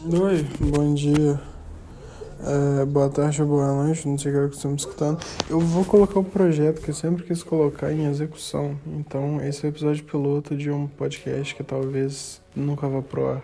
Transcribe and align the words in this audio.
Oi, 0.00 0.46
bom 0.60 0.94
dia. 0.94 1.40
É, 2.40 2.84
boa 2.84 3.10
tarde 3.10 3.42
ou 3.42 3.48
boa 3.48 3.82
noite, 3.82 4.06
não 4.06 4.16
sei 4.16 4.30
o 4.30 4.48
que 4.48 4.54
você 4.54 4.58
está 4.58 4.68
me 4.68 4.76
escutando. 4.76 5.18
Eu 5.50 5.58
vou 5.58 5.84
colocar 5.84 6.20
um 6.20 6.24
projeto 6.24 6.80
que 6.80 6.90
eu 6.90 6.94
sempre 6.94 7.24
quis 7.24 7.42
colocar 7.42 7.92
em 7.92 8.06
execução. 8.06 8.78
Então, 8.86 9.40
esse 9.42 9.66
é 9.66 9.68
o 9.68 9.72
episódio 9.72 10.04
piloto 10.04 10.56
de 10.56 10.70
um 10.70 10.86
podcast 10.86 11.52
que 11.52 11.64
talvez 11.64 12.40
nunca 12.54 12.86
vá 12.86 13.02
pro 13.02 13.28
ar. 13.28 13.42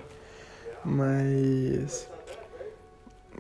Mas. 0.84 2.09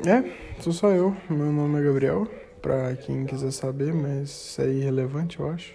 É, 0.04 0.28
sou 0.60 0.72
só 0.72 0.90
eu. 0.90 1.16
Meu 1.30 1.52
nome 1.52 1.78
é 1.78 1.84
Gabriel, 1.84 2.26
pra 2.60 2.96
quem 2.96 3.26
quiser 3.26 3.52
saber, 3.52 3.94
mas 3.94 4.28
isso 4.28 4.60
é 4.60 4.68
irrelevante, 4.68 5.38
eu 5.38 5.48
acho. 5.48 5.72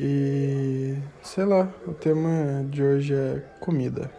E. 0.00 0.96
sei 1.22 1.44
lá, 1.44 1.70
o 1.86 1.92
tema 1.92 2.64
de 2.70 2.82
hoje 2.82 3.12
é 3.12 3.42
comida. 3.60 4.10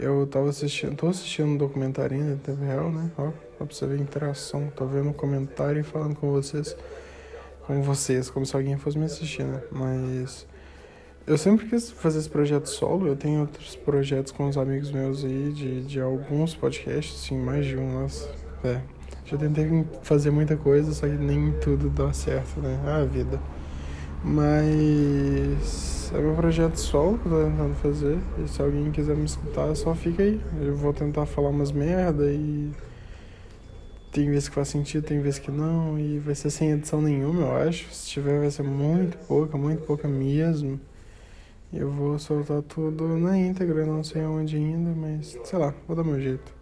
Eu 0.00 0.26
tava 0.26 0.48
assistindo, 0.48 0.96
tô 0.96 1.08
assistindo 1.08 1.48
um 1.48 1.56
documentário 1.58 2.16
ainda, 2.16 2.36
tempo 2.36 2.64
real, 2.64 2.90
né? 2.90 3.10
Ó, 3.18 3.30
pra 3.58 3.66
você 3.66 3.86
ver 3.86 3.98
a 3.98 4.02
interação. 4.02 4.72
Tô 4.74 4.86
vendo 4.86 5.10
um 5.10 5.12
comentário 5.12 5.78
e 5.78 5.82
falando 5.82 6.16
com 6.16 6.30
vocês. 6.32 6.74
Com 7.66 7.82
vocês, 7.82 8.30
como 8.30 8.46
se 8.46 8.56
alguém 8.56 8.78
fosse 8.78 8.98
me 8.98 9.04
assistir, 9.04 9.44
né? 9.44 9.60
Mas. 9.70 10.46
Eu 11.26 11.36
sempre 11.36 11.68
quis 11.68 11.90
fazer 11.90 12.18
esse 12.18 12.30
projeto 12.30 12.66
solo. 12.66 13.06
Eu 13.06 13.14
tenho 13.14 13.42
outros 13.42 13.76
projetos 13.76 14.32
com 14.32 14.48
os 14.48 14.56
amigos 14.56 14.90
meus 14.90 15.22
aí, 15.22 15.52
de, 15.52 15.82
de 15.82 16.00
alguns 16.00 16.54
podcasts, 16.54 17.22
assim, 17.22 17.38
mais 17.38 17.66
de 17.66 17.76
um, 17.76 18.00
nossa. 18.00 18.26
É. 18.64 18.80
Já 19.26 19.36
tentei 19.36 19.84
fazer 20.02 20.30
muita 20.30 20.56
coisa, 20.56 20.94
só 20.94 21.06
que 21.06 21.12
nem 21.12 21.52
tudo 21.60 21.90
dá 21.90 22.10
certo, 22.14 22.58
né? 22.58 22.80
Ah, 22.86 23.04
vida. 23.04 23.38
Mas 24.22 26.12
é 26.14 26.20
meu 26.20 26.34
projeto 26.34 26.76
solo 26.76 27.18
que 27.18 27.26
eu 27.26 27.32
tô 27.32 27.44
tentando 27.44 27.74
fazer. 27.76 28.18
E 28.38 28.48
se 28.48 28.60
alguém 28.60 28.90
quiser 28.90 29.16
me 29.16 29.24
escutar, 29.24 29.74
só 29.74 29.94
fica 29.94 30.22
aí. 30.22 30.40
Eu 30.60 30.76
vou 30.76 30.92
tentar 30.92 31.26
falar 31.26 31.48
umas 31.48 31.72
merda 31.72 32.30
e. 32.30 32.70
Tem 34.12 34.28
vezes 34.28 34.48
que 34.48 34.54
faz 34.56 34.68
sentido, 34.68 35.04
tem 35.04 35.20
vezes 35.20 35.38
que 35.38 35.50
não. 35.50 35.98
E 35.98 36.18
vai 36.18 36.34
ser 36.34 36.50
sem 36.50 36.72
edição 36.72 37.00
nenhuma, 37.00 37.42
eu 37.42 37.56
acho. 37.68 37.92
Se 37.94 38.08
tiver, 38.08 38.40
vai 38.40 38.50
ser 38.50 38.64
muito 38.64 39.16
pouca, 39.26 39.56
muito 39.56 39.82
pouca 39.84 40.06
mesmo. 40.06 40.80
Eu 41.72 41.90
vou 41.90 42.18
soltar 42.18 42.62
tudo 42.62 43.06
na 43.16 43.38
íntegra, 43.38 43.86
não 43.86 44.02
sei 44.02 44.22
aonde 44.22 44.56
ainda, 44.56 44.90
mas 44.90 45.38
sei 45.44 45.58
lá, 45.58 45.72
vou 45.86 45.96
dar 45.96 46.02
meu 46.02 46.20
jeito. 46.20 46.52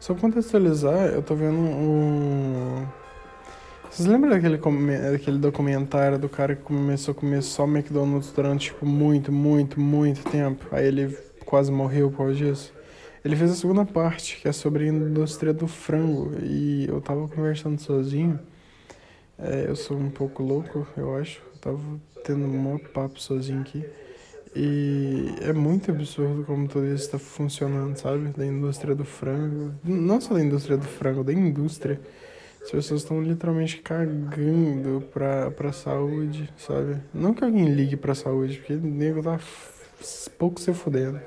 Só 0.00 0.14
contextualizar, 0.14 1.06
eu 1.06 1.22
tô 1.22 1.36
vendo 1.36 1.56
um 1.56 2.84
vocês 3.94 4.08
lembram 4.08 4.30
daquele, 4.30 4.58
daquele 4.58 5.38
documentário 5.38 6.18
do 6.18 6.28
cara 6.28 6.56
que 6.56 6.62
começou 6.62 7.12
a 7.12 7.14
comer 7.14 7.40
só 7.44 7.62
McDonald's 7.62 8.32
durante, 8.32 8.72
tipo, 8.72 8.84
muito, 8.84 9.30
muito, 9.30 9.78
muito 9.80 10.28
tempo? 10.28 10.66
Aí 10.72 10.88
ele 10.88 11.16
quase 11.46 11.70
morreu 11.70 12.10
por 12.10 12.16
causa 12.16 12.34
disso. 12.34 12.74
Ele 13.24 13.36
fez 13.36 13.52
a 13.52 13.54
segunda 13.54 13.84
parte, 13.84 14.40
que 14.40 14.48
é 14.48 14.52
sobre 14.52 14.82
a 14.82 14.88
indústria 14.88 15.54
do 15.54 15.68
frango. 15.68 16.32
E 16.42 16.88
eu 16.88 17.00
tava 17.00 17.28
conversando 17.28 17.78
sozinho. 17.78 18.40
É, 19.38 19.66
eu 19.68 19.76
sou 19.76 19.96
um 19.96 20.10
pouco 20.10 20.42
louco, 20.42 20.84
eu 20.96 21.14
acho. 21.16 21.40
Eu 21.52 21.58
tava 21.60 21.80
tendo 22.24 22.46
um 22.46 22.62
maior 22.62 22.80
papo 22.80 23.20
sozinho 23.20 23.60
aqui. 23.60 23.84
E 24.56 25.36
é 25.40 25.52
muito 25.52 25.92
absurdo 25.92 26.42
como 26.42 26.66
tudo 26.66 26.86
isso 26.86 27.04
está 27.04 27.18
funcionando, 27.20 27.96
sabe? 27.96 28.30
Da 28.36 28.44
indústria 28.44 28.92
do 28.92 29.04
frango. 29.04 29.72
Não 29.84 30.20
só 30.20 30.34
da 30.34 30.42
indústria 30.42 30.76
do 30.76 30.84
frango, 30.84 31.22
da 31.22 31.32
indústria. 31.32 32.00
As 32.64 32.70
pessoas 32.70 33.02
estão 33.02 33.22
literalmente 33.22 33.76
cagando 33.82 35.04
pra, 35.12 35.50
pra 35.50 35.70
saúde, 35.70 36.50
sabe? 36.56 36.96
Não 37.12 37.34
que 37.34 37.44
alguém 37.44 37.66
ligue 37.66 37.94
pra 37.94 38.14
saúde, 38.14 38.56
porque 38.56 38.72
o 38.72 38.80
nego 38.80 39.22
tá 39.22 39.38
pouco 40.38 40.58
se 40.58 40.72
fudendo. 40.72 41.20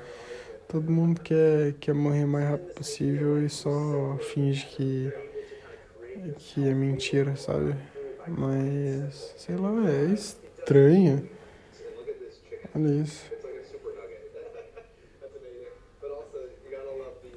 Todo 0.66 0.90
mundo 0.90 1.20
quer, 1.20 1.74
quer 1.74 1.94
morrer 1.94 2.24
o 2.24 2.28
mais 2.28 2.50
rápido 2.50 2.74
possível 2.74 3.42
e 3.42 3.48
só 3.48 4.18
finge 4.32 4.66
que, 4.66 5.12
que 6.38 6.68
é 6.68 6.74
mentira, 6.74 7.36
sabe? 7.36 7.76
Mas, 8.26 9.34
sei 9.38 9.54
lá, 9.54 9.72
é 9.88 10.12
estranho. 10.12 11.28
Olha 12.74 13.02
isso. 13.02 13.37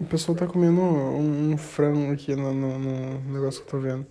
O 0.01 0.05
pessoal 0.05 0.35
tá 0.35 0.47
comendo 0.47 0.81
um, 0.81 1.51
um 1.51 1.57
frango 1.57 2.11
aqui 2.11 2.35
no, 2.35 2.51
no, 2.51 2.79
no, 2.79 3.31
negócio 3.31 3.61
que 3.61 3.67
eu 3.67 3.79
tô 3.79 3.87
vendo. 3.87 4.03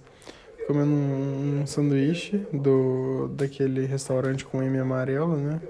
Comendo 0.65 0.89
um, 0.89 1.63
um 1.63 1.67
sanduíche 1.67 2.47
do, 2.53 3.29
daquele 3.35 3.87
restaurante 3.87 4.45
com 4.45 4.63
M 4.63 4.79
amarelo, 4.79 5.37
né? 5.37 5.61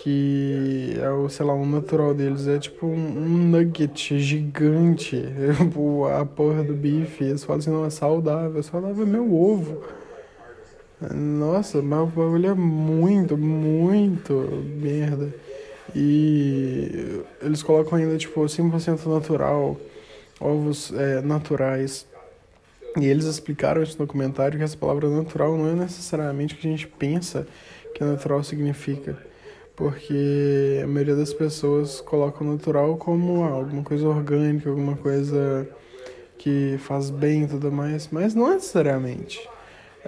Que 0.00 0.96
é 1.00 1.10
o, 1.10 1.28
sei 1.28 1.44
lá, 1.44 1.54
o 1.54 1.66
natural 1.66 2.14
deles. 2.14 2.46
É 2.46 2.56
tipo 2.56 2.86
um, 2.86 3.48
nugget 3.50 4.16
gigante. 4.20 5.24
a 6.16 6.24
porra 6.24 6.62
do 6.62 6.72
bife. 6.72 7.24
Eles 7.24 7.42
falam 7.42 7.58
assim, 7.58 7.70
não, 7.70 7.84
é 7.84 7.90
saudável. 7.90 8.62
Saudável 8.62 9.02
é 9.02 9.08
meu 9.08 9.34
ovo. 9.34 9.82
Nossa, 11.12 11.82
mas 11.82 12.00
o 12.00 12.06
bagulho 12.06 12.46
é 12.48 12.54
muito, 12.54 13.36
muito 13.36 14.34
merda. 14.80 15.34
E 15.96 16.43
eles 17.54 17.62
colocam 17.62 17.96
ainda, 17.96 18.16
tipo, 18.18 18.40
100% 18.40 19.06
natural, 19.06 19.76
ovos 20.40 20.92
é, 20.92 21.20
naturais. 21.20 22.04
E 22.96 23.06
eles 23.06 23.24
explicaram 23.26 23.80
nesse 23.80 23.96
documentário 23.96 24.58
que 24.58 24.64
essa 24.64 24.76
palavra 24.76 25.08
natural 25.08 25.56
não 25.56 25.68
é 25.68 25.74
necessariamente 25.74 26.54
o 26.54 26.58
que 26.58 26.66
a 26.66 26.70
gente 26.70 26.86
pensa 26.86 27.46
que 27.94 28.02
natural 28.02 28.42
significa. 28.42 29.16
Porque 29.76 30.80
a 30.82 30.86
maioria 30.86 31.16
das 31.16 31.32
pessoas 31.32 32.00
coloca 32.00 32.42
o 32.42 32.46
natural 32.46 32.96
como 32.96 33.44
ah, 33.44 33.50
alguma 33.50 33.82
coisa 33.82 34.08
orgânica, 34.08 34.68
alguma 34.68 34.96
coisa 34.96 35.68
que 36.38 36.76
faz 36.78 37.10
bem 37.10 37.44
e 37.44 37.48
tudo 37.48 37.70
mais, 37.72 38.08
mas 38.10 38.34
não 38.34 38.52
necessariamente. 38.52 39.48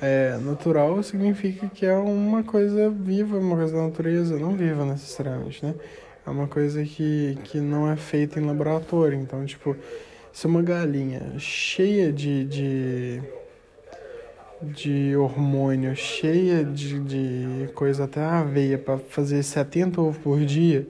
É, 0.01 0.37
natural 0.39 1.03
significa 1.03 1.69
que 1.69 1.87
é 1.87 1.95
uma 1.95 2.43
coisa 2.43 2.91
viva, 2.91 3.39
uma 3.39 3.57
coisa 3.57 3.75
da 3.75 3.83
natureza, 3.83 4.39
não 4.39 4.53
viva 4.53 4.85
necessariamente, 4.85 5.65
né? 5.65 5.75
É 6.27 6.31
uma 6.31 6.49
coisa 6.49 6.83
que, 6.85 7.39
que 7.45 7.61
não 7.61 7.91
é 7.91 7.97
feita 7.97 8.41
em 8.41 8.45
laboratório. 8.45 9.17
Então, 9.17 9.45
tipo, 9.47 9.77
se 10.33 10.47
uma 10.47 10.61
galinha 10.61 11.39
cheia 11.39 12.13
de, 12.13 12.45
de, 12.45 13.23
de 14.61 15.17
hormônio, 15.17 15.95
cheia 15.95 16.65
de, 16.65 16.99
de 16.99 17.69
coisa 17.75 18.05
até 18.05 18.21
a 18.21 18.41
aveia 18.41 18.77
para 18.77 18.99
fazer 18.99 19.43
70 19.43 20.01
ovos 20.01 20.19
por 20.19 20.41
dia, 20.45 20.87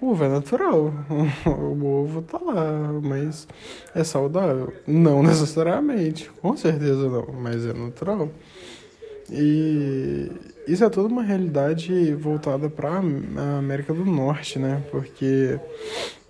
o 0.00 0.12
ovo 0.12 0.24
é 0.24 0.28
natural. 0.28 0.94
O 1.46 1.84
ovo 1.84 2.22
tá 2.22 2.38
lá, 2.38 2.92
mas 3.02 3.46
é 3.94 4.02
saudável? 4.02 4.72
Não 4.86 5.22
necessariamente. 5.22 6.30
Com 6.40 6.56
certeza 6.56 7.08
não, 7.08 7.26
mas 7.32 7.66
é 7.66 7.72
natural. 7.74 8.30
E 9.30 10.30
isso 10.68 10.84
é 10.84 10.90
toda 10.90 11.08
uma 11.08 11.22
realidade 11.22 12.14
voltada 12.14 12.68
para 12.68 12.90
a 12.90 13.58
América 13.58 13.94
do 13.94 14.04
Norte, 14.04 14.58
né? 14.58 14.84
Porque 14.90 15.58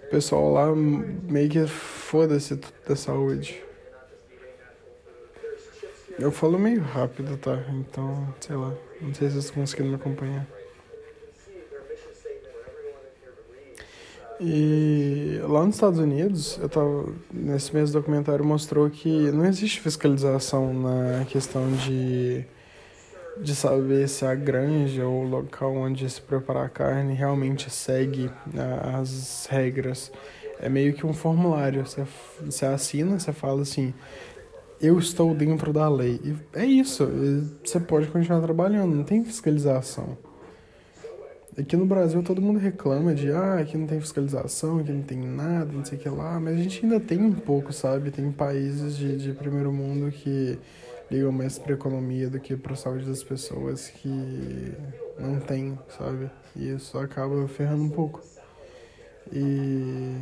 o 0.06 0.10
pessoal 0.10 0.53
lá 0.53 0.75
meio 0.75 1.50
que 1.50 1.66
foda-se 1.66 2.59
da 2.87 2.94
saúde. 2.94 3.62
Eu 6.19 6.32
falo 6.32 6.59
meio 6.59 6.81
rápido, 6.81 7.37
tá? 7.37 7.65
Então, 7.71 8.34
sei 8.41 8.56
lá. 8.56 8.72
Não 9.00 9.12
sei 9.15 9.28
se 9.28 9.34
vocês 9.34 9.50
conseguiram 9.50 9.91
me 9.91 9.97
acompanhar. 9.97 10.47
E 14.41 15.41
lá 15.43 15.65
nos 15.65 15.75
Estados 15.75 15.98
Unidos, 15.98 16.59
eu 16.62 16.69
tava, 16.69 17.12
nesse 17.32 17.75
mesmo 17.75 17.93
documentário 17.93 18.44
mostrou 18.44 18.88
que 18.88 19.32
não 19.32 19.44
existe 19.44 19.81
fiscalização 19.81 20.72
na 20.72 21.25
questão 21.25 21.69
de, 21.72 22.44
de 23.41 23.54
saber 23.54 24.09
se 24.09 24.25
a 24.25 24.34
granja 24.34 25.06
ou 25.06 25.25
o 25.25 25.28
local 25.28 25.75
onde 25.75 26.09
se 26.09 26.21
prepara 26.21 26.65
a 26.65 26.69
carne 26.69 27.15
realmente 27.15 27.71
segue 27.71 28.31
né, 28.53 28.81
as 28.94 29.47
regras. 29.51 30.10
É 30.60 30.68
meio 30.68 30.92
que 30.92 31.07
um 31.07 31.12
formulário. 31.12 31.86
Você, 31.86 32.04
você 32.45 32.66
assina, 32.66 33.18
você 33.18 33.33
fala 33.33 33.62
assim, 33.62 33.95
eu 34.80 34.98
estou 34.98 35.34
dentro 35.34 35.72
da 35.72 35.89
lei. 35.89 36.21
E 36.24 36.36
é 36.59 36.65
isso, 36.65 37.09
você 37.65 37.78
pode 37.80 38.09
continuar 38.09 38.41
trabalhando, 38.41 38.95
não 38.95 39.04
tem 39.04 39.24
fiscalização. 39.24 40.16
Aqui 41.59 41.77
no 41.77 41.84
Brasil 41.86 42.22
todo 42.22 42.41
mundo 42.41 42.60
reclama 42.60 43.12
de 43.12 43.33
ah, 43.33 43.59
aqui 43.59 43.77
não 43.77 43.86
tem 43.86 44.01
fiscalização, 44.01 44.78
aqui 44.78 44.92
não 44.92 45.03
tem 45.03 45.18
nada, 45.18 45.72
não 45.72 45.84
sei 45.84 45.98
o 45.98 46.01
que 46.01 46.09
lá, 46.09 46.39
mas 46.39 46.54
a 46.54 46.62
gente 46.62 46.84
ainda 46.84 47.01
tem 47.01 47.21
um 47.21 47.33
pouco, 47.33 47.72
sabe? 47.72 48.12
Tem 48.12 48.30
países 48.30 48.97
de, 48.97 49.16
de 49.16 49.33
primeiro 49.33 49.72
mundo 49.72 50.12
que 50.12 50.57
ligam 51.10 51.33
mais 51.33 51.59
pra 51.59 51.72
economia 51.72 52.28
do 52.28 52.39
que 52.39 52.57
pra 52.57 52.77
saúde 52.77 53.07
das 53.07 53.22
pessoas 53.22 53.89
que 53.89 54.75
não 55.19 55.41
tem, 55.41 55.78
sabe? 55.97 56.31
E 56.55 56.71
isso 56.71 56.99
acaba 56.99 57.47
ferrando 57.49 57.84
um 57.84 57.91
pouco. 57.91 58.22
E 59.33 60.16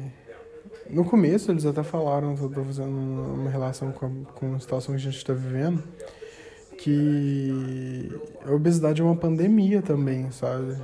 no 0.90 1.04
começo 1.04 1.50
eles 1.50 1.66
até 1.66 1.82
falaram, 1.82 2.34
eu 2.40 2.48
tô 2.48 2.64
fazendo 2.64 2.88
uma 2.88 3.50
relação 3.50 3.92
com 3.92 4.06
a, 4.06 4.32
com 4.32 4.54
a 4.54 4.60
situação 4.60 4.94
que 4.94 5.00
a 5.00 5.04
gente 5.04 5.16
está 5.16 5.32
vivendo, 5.32 5.82
que 6.78 8.10
a 8.44 8.52
obesidade 8.52 9.00
é 9.00 9.04
uma 9.04 9.16
pandemia 9.16 9.82
também, 9.82 10.30
sabe? 10.30 10.76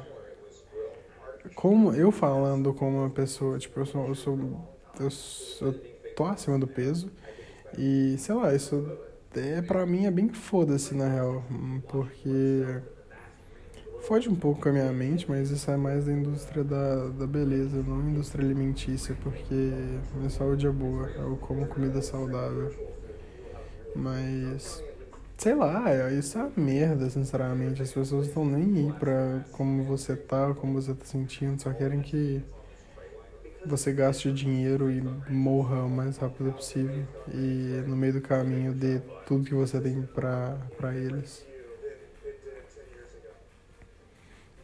como 1.55 1.93
eu 1.93 2.11
falando 2.11 2.73
como 2.73 2.99
uma 2.99 3.11
pessoa, 3.11 3.59
tipo, 3.59 3.79
eu 3.81 3.87
sou, 3.87 4.09
eu 4.09 4.15
sou, 4.15 4.39
eu, 5.01 5.09
eu 5.61 5.73
tô 6.15 6.25
acima 6.25 6.59
do 6.59 6.67
peso 6.67 7.11
e, 7.77 8.17
sei 8.19 8.35
lá, 8.35 8.55
isso 8.55 8.99
é, 9.37 9.63
pra 9.63 9.87
mim 9.87 10.07
é 10.07 10.11
bem 10.11 10.29
foda-se, 10.29 10.95
na 10.95 11.09
real, 11.09 11.45
porque 11.89 12.83
Foge 14.03 14.29
um 14.29 14.35
pouco 14.35 14.61
com 14.61 14.69
a 14.69 14.73
minha 14.73 14.93
mente, 14.93 15.31
mas 15.31 15.49
isso 15.51 15.71
é 15.71 15.77
mais 15.77 16.07
da 16.07 16.13
indústria 16.13 16.65
da, 16.65 17.09
da 17.11 17.25
beleza, 17.25 17.85
não 17.87 18.01
indústria 18.01 18.45
alimentícia, 18.45 19.17
porque 19.23 19.71
minha 20.17 20.29
saúde 20.29 20.67
é 20.67 20.71
boa, 20.71 21.09
eu 21.11 21.37
como 21.37 21.67
comida 21.69 22.03
saudável. 22.03 22.73
Mas, 23.95 24.83
sei 25.39 25.55
lá, 25.55 26.11
isso 26.11 26.37
é 26.37 26.43
uma 26.43 26.53
merda, 26.57 27.09
sinceramente. 27.09 27.81
As 27.81 27.93
pessoas 27.93 28.27
estão 28.27 28.45
nem 28.45 28.87
aí 28.87 28.93
pra 28.93 29.45
como 29.53 29.85
você 29.85 30.17
tá, 30.17 30.53
como 30.53 30.73
você 30.83 30.95
tá 30.95 31.05
sentindo, 31.05 31.63
só 31.63 31.73
querem 31.73 32.01
que 32.01 32.43
você 33.65 33.93
gaste 33.93 34.33
dinheiro 34.33 34.91
e 34.91 35.01
morra 35.31 35.85
o 35.85 35.91
mais 35.91 36.17
rápido 36.17 36.53
possível. 36.53 37.05
E 37.33 37.83
no 37.87 37.97
meio 37.97 38.15
do 38.15 38.21
caminho 38.21 38.73
dê 38.73 39.01
tudo 39.27 39.45
que 39.45 39.55
você 39.55 39.81
tem 39.81 40.03
pra 40.03 40.95
eles. 40.95 41.47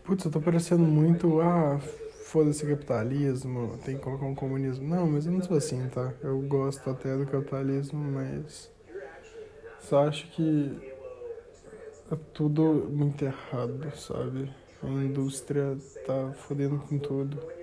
Putz, 0.05 0.25
eu 0.25 0.31
tô 0.31 0.41
parecendo 0.41 0.85
muito, 0.85 1.41
ah, 1.41 1.79
foda-se 2.25 2.67
capitalismo, 2.67 3.79
tem 3.85 3.97
que 3.97 4.03
colocar 4.03 4.25
um 4.25 4.35
comunismo. 4.35 4.89
Não, 4.89 5.07
mas 5.07 5.27
eu 5.27 5.33
não 5.33 5.43
sou 5.43 5.57
assim, 5.57 5.87
tá? 5.89 6.15
Eu 6.23 6.41
gosto 6.41 6.89
até 6.89 7.17
do 7.17 7.27
capitalismo, 7.27 8.03
mas 8.03 8.71
só 9.81 10.09
acho 10.09 10.31
que 10.31 10.79
é 12.11 12.17
tudo 12.33 12.89
muito 12.91 13.23
errado, 13.23 13.95
sabe? 13.97 14.51
A 14.83 14.87
indústria 14.87 15.77
tá 16.07 16.33
fodendo 16.33 16.79
com 16.79 16.99
tudo. 16.99 17.58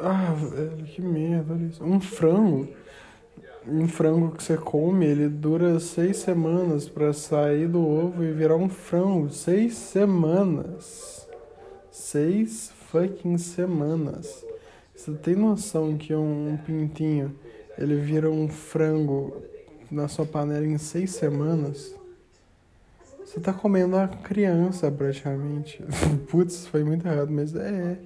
Ah, 0.00 0.34
velho, 0.34 0.84
que 0.84 1.00
merda, 1.00 1.54
olha 1.54 1.64
isso. 1.64 1.84
Um 1.84 2.00
frango 2.00 2.68
um 3.68 3.88
frango 3.88 4.30
que 4.30 4.42
você 4.42 4.56
come, 4.56 5.04
ele 5.04 5.28
dura 5.28 5.80
seis 5.80 6.18
semanas 6.18 6.88
para 6.88 7.12
sair 7.12 7.66
do 7.66 7.84
ovo 7.84 8.22
e 8.22 8.32
virar 8.32 8.56
um 8.56 8.68
frango. 8.68 9.28
Seis 9.30 9.74
semanas. 9.74 11.26
Seis 11.90 12.72
fucking 12.90 13.38
semanas. 13.38 14.44
Você 14.94 15.12
tem 15.12 15.34
noção 15.34 15.96
que 15.96 16.14
um 16.14 16.56
pintinho 16.64 17.34
ele 17.76 17.96
vira 17.96 18.30
um 18.30 18.48
frango 18.48 19.42
na 19.90 20.08
sua 20.08 20.24
panela 20.24 20.64
em 20.64 20.78
seis 20.78 21.10
semanas? 21.10 21.94
Você 23.24 23.40
tá 23.40 23.52
comendo 23.52 23.96
a 23.96 24.06
criança 24.06 24.90
praticamente. 24.90 25.82
Putz, 26.30 26.66
foi 26.68 26.84
muito 26.84 27.06
errado, 27.06 27.30
mas 27.30 27.54
é. 27.54 27.98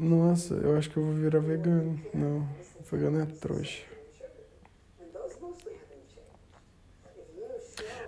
Nossa, 0.00 0.54
eu 0.54 0.78
acho 0.78 0.88
que 0.88 0.96
eu 0.96 1.04
vou 1.04 1.12
virar 1.12 1.40
vegano. 1.40 2.00
Não. 2.14 2.48
Vegano 2.90 3.20
é 3.20 3.26
trouxa. 3.26 3.82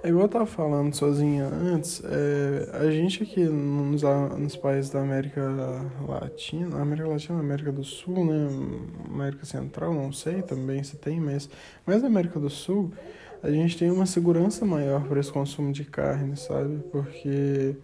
É 0.02 0.08
igual 0.08 0.24
eu 0.24 0.28
tava 0.28 0.46
falando 0.46 0.92
sozinha 0.94 1.44
antes, 1.46 2.02
é, 2.04 2.76
a 2.76 2.90
gente 2.90 3.22
aqui 3.22 3.44
nos, 3.44 4.02
nos 4.02 4.56
países 4.56 4.90
da 4.90 5.00
América 5.00 5.40
Latina, 6.08 6.80
América 6.80 7.06
Latina, 7.06 7.38
América 7.38 7.70
do 7.70 7.84
Sul, 7.84 8.24
né, 8.24 8.48
América 9.08 9.44
Central, 9.44 9.94
não 9.94 10.10
sei 10.10 10.42
também 10.42 10.82
se 10.82 10.96
tem, 10.96 11.20
mas, 11.20 11.48
mas 11.86 12.02
na 12.02 12.08
América 12.08 12.40
do 12.40 12.50
Sul, 12.50 12.90
a 13.44 13.50
gente 13.52 13.78
tem 13.78 13.92
uma 13.92 14.06
segurança 14.06 14.64
maior 14.64 15.06
para 15.06 15.20
esse 15.20 15.30
consumo 15.30 15.72
de 15.72 15.84
carne, 15.84 16.36
sabe? 16.36 16.82
Porque 16.90 17.76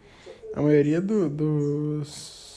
a 0.54 0.60
maioria 0.60 1.00
do, 1.00 1.28
dos 1.28 2.47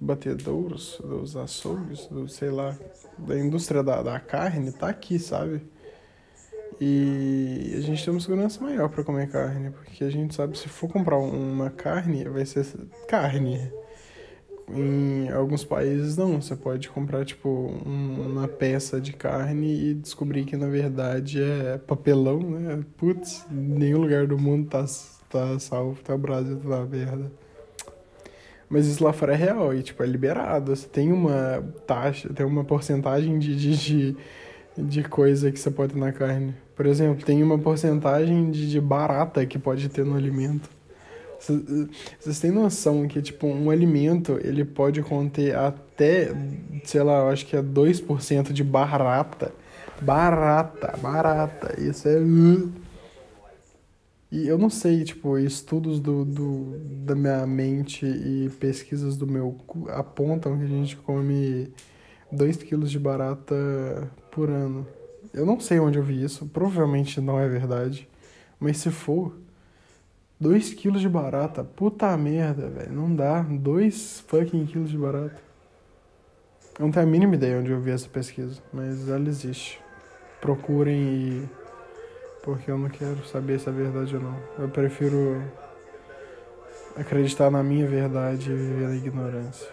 batedouros, 0.00 1.00
dos 1.02 1.36
açougues, 1.36 2.06
do, 2.06 2.28
sei 2.28 2.50
lá, 2.50 2.76
da 3.18 3.38
indústria 3.38 3.82
da, 3.82 4.02
da 4.02 4.20
carne, 4.20 4.72
tá 4.72 4.88
aqui, 4.88 5.18
sabe? 5.18 5.62
E 6.80 7.74
a 7.76 7.80
gente 7.80 8.04
tem 8.04 8.12
uma 8.12 8.20
segurança 8.20 8.60
maior 8.60 8.88
para 8.88 9.04
comer 9.04 9.30
carne, 9.30 9.70
porque 9.70 10.02
a 10.02 10.10
gente 10.10 10.34
sabe 10.34 10.58
se 10.58 10.68
for 10.68 10.88
comprar 10.88 11.16
uma 11.16 11.70
carne, 11.70 12.24
vai 12.24 12.44
ser 12.44 12.66
carne. 13.06 13.70
Em 14.68 15.28
alguns 15.30 15.64
países 15.64 16.16
não, 16.16 16.40
você 16.40 16.56
pode 16.56 16.88
comprar 16.88 17.24
tipo 17.24 17.48
uma 17.84 18.48
peça 18.48 19.00
de 19.00 19.12
carne 19.12 19.90
e 19.90 19.94
descobrir 19.94 20.44
que 20.44 20.56
na 20.56 20.66
verdade 20.66 21.42
é 21.42 21.78
papelão, 21.78 22.40
né? 22.40 22.84
Putz, 22.96 23.46
nenhum 23.50 24.00
lugar 24.00 24.26
do 24.26 24.38
mundo 24.38 24.68
tá, 24.68 24.84
tá 25.28 25.58
salvo, 25.58 26.02
tá 26.02 26.14
o 26.14 26.18
Brasil 26.18 26.58
tá 26.58 26.84
merda. 26.86 27.30
Mas 28.72 28.86
isso 28.86 29.04
lá 29.04 29.12
fora 29.12 29.34
é 29.34 29.36
real 29.36 29.74
e, 29.74 29.82
tipo, 29.82 30.02
é 30.02 30.06
liberado. 30.06 30.74
Você 30.74 30.88
tem 30.88 31.12
uma 31.12 31.62
taxa, 31.86 32.30
tem 32.32 32.46
uma 32.46 32.64
porcentagem 32.64 33.38
de, 33.38 33.54
de, 33.54 33.76
de, 33.76 34.16
de 34.78 35.02
coisa 35.04 35.52
que 35.52 35.60
você 35.60 35.70
pode 35.70 35.92
ter 35.92 36.00
na 36.00 36.10
carne. 36.10 36.54
Por 36.74 36.86
exemplo, 36.86 37.22
tem 37.22 37.42
uma 37.42 37.58
porcentagem 37.58 38.50
de, 38.50 38.70
de 38.70 38.80
barata 38.80 39.44
que 39.44 39.58
pode 39.58 39.90
ter 39.90 40.06
no 40.06 40.16
alimento. 40.16 40.70
Vocês 42.18 42.40
têm 42.40 42.50
noção 42.50 43.06
que, 43.06 43.20
tipo, 43.20 43.46
um 43.46 43.68
alimento, 43.68 44.40
ele 44.42 44.64
pode 44.64 45.02
conter 45.02 45.54
até, 45.54 46.32
sei 46.82 47.02
lá, 47.02 47.18
eu 47.18 47.28
acho 47.28 47.44
que 47.44 47.54
é 47.54 47.62
2% 47.62 48.52
de 48.52 48.64
barata. 48.64 49.52
Barata, 50.00 50.96
barata. 50.96 51.78
Isso 51.78 52.08
é... 52.08 52.16
E 54.32 54.48
eu 54.48 54.56
não 54.56 54.70
sei, 54.70 55.04
tipo, 55.04 55.36
estudos 55.36 56.00
do, 56.00 56.24
do, 56.24 56.78
da 57.04 57.14
minha 57.14 57.46
mente 57.46 58.06
e 58.06 58.48
pesquisas 58.58 59.14
do 59.14 59.26
meu 59.26 59.58
apontam 59.90 60.56
que 60.56 60.64
a 60.64 60.68
gente 60.68 60.96
come 60.96 61.70
2 62.32 62.56
quilos 62.62 62.90
de 62.90 62.98
barata 62.98 64.10
por 64.30 64.48
ano. 64.48 64.86
Eu 65.34 65.44
não 65.44 65.60
sei 65.60 65.78
onde 65.78 65.98
eu 65.98 66.02
vi 66.02 66.24
isso, 66.24 66.46
provavelmente 66.46 67.20
não 67.20 67.38
é 67.38 67.46
verdade. 67.46 68.08
Mas 68.58 68.78
se 68.78 68.90
for, 68.90 69.36
2 70.40 70.72
quilos 70.72 71.02
de 71.02 71.10
barata, 71.10 71.62
puta 71.62 72.16
merda, 72.16 72.70
velho. 72.70 72.92
Não 72.92 73.14
dá. 73.14 73.42
2 73.42 74.24
fucking 74.26 74.64
quilos 74.64 74.90
de 74.90 74.96
barata. 74.96 75.42
Eu 76.78 76.86
não 76.86 76.90
tenho 76.90 77.06
a 77.06 77.08
mínima 77.08 77.34
ideia 77.34 77.58
onde 77.58 77.70
eu 77.70 77.78
vi 77.78 77.90
essa 77.90 78.08
pesquisa, 78.08 78.62
mas 78.72 79.10
ela 79.10 79.28
existe. 79.28 79.78
Procurem 80.40 80.96
e 80.96 81.48
porque 82.42 82.70
eu 82.70 82.76
não 82.76 82.88
quero 82.88 83.24
saber 83.26 83.58
se 83.58 83.68
é 83.68 83.72
verdade 83.72 84.16
ou 84.16 84.22
não. 84.22 84.36
Eu 84.58 84.68
prefiro 84.68 85.42
acreditar 86.96 87.50
na 87.50 87.62
minha 87.62 87.86
verdade 87.86 88.50
e 88.50 88.54
viver 88.54 88.88
na 88.88 88.96
ignorância. 88.96 89.68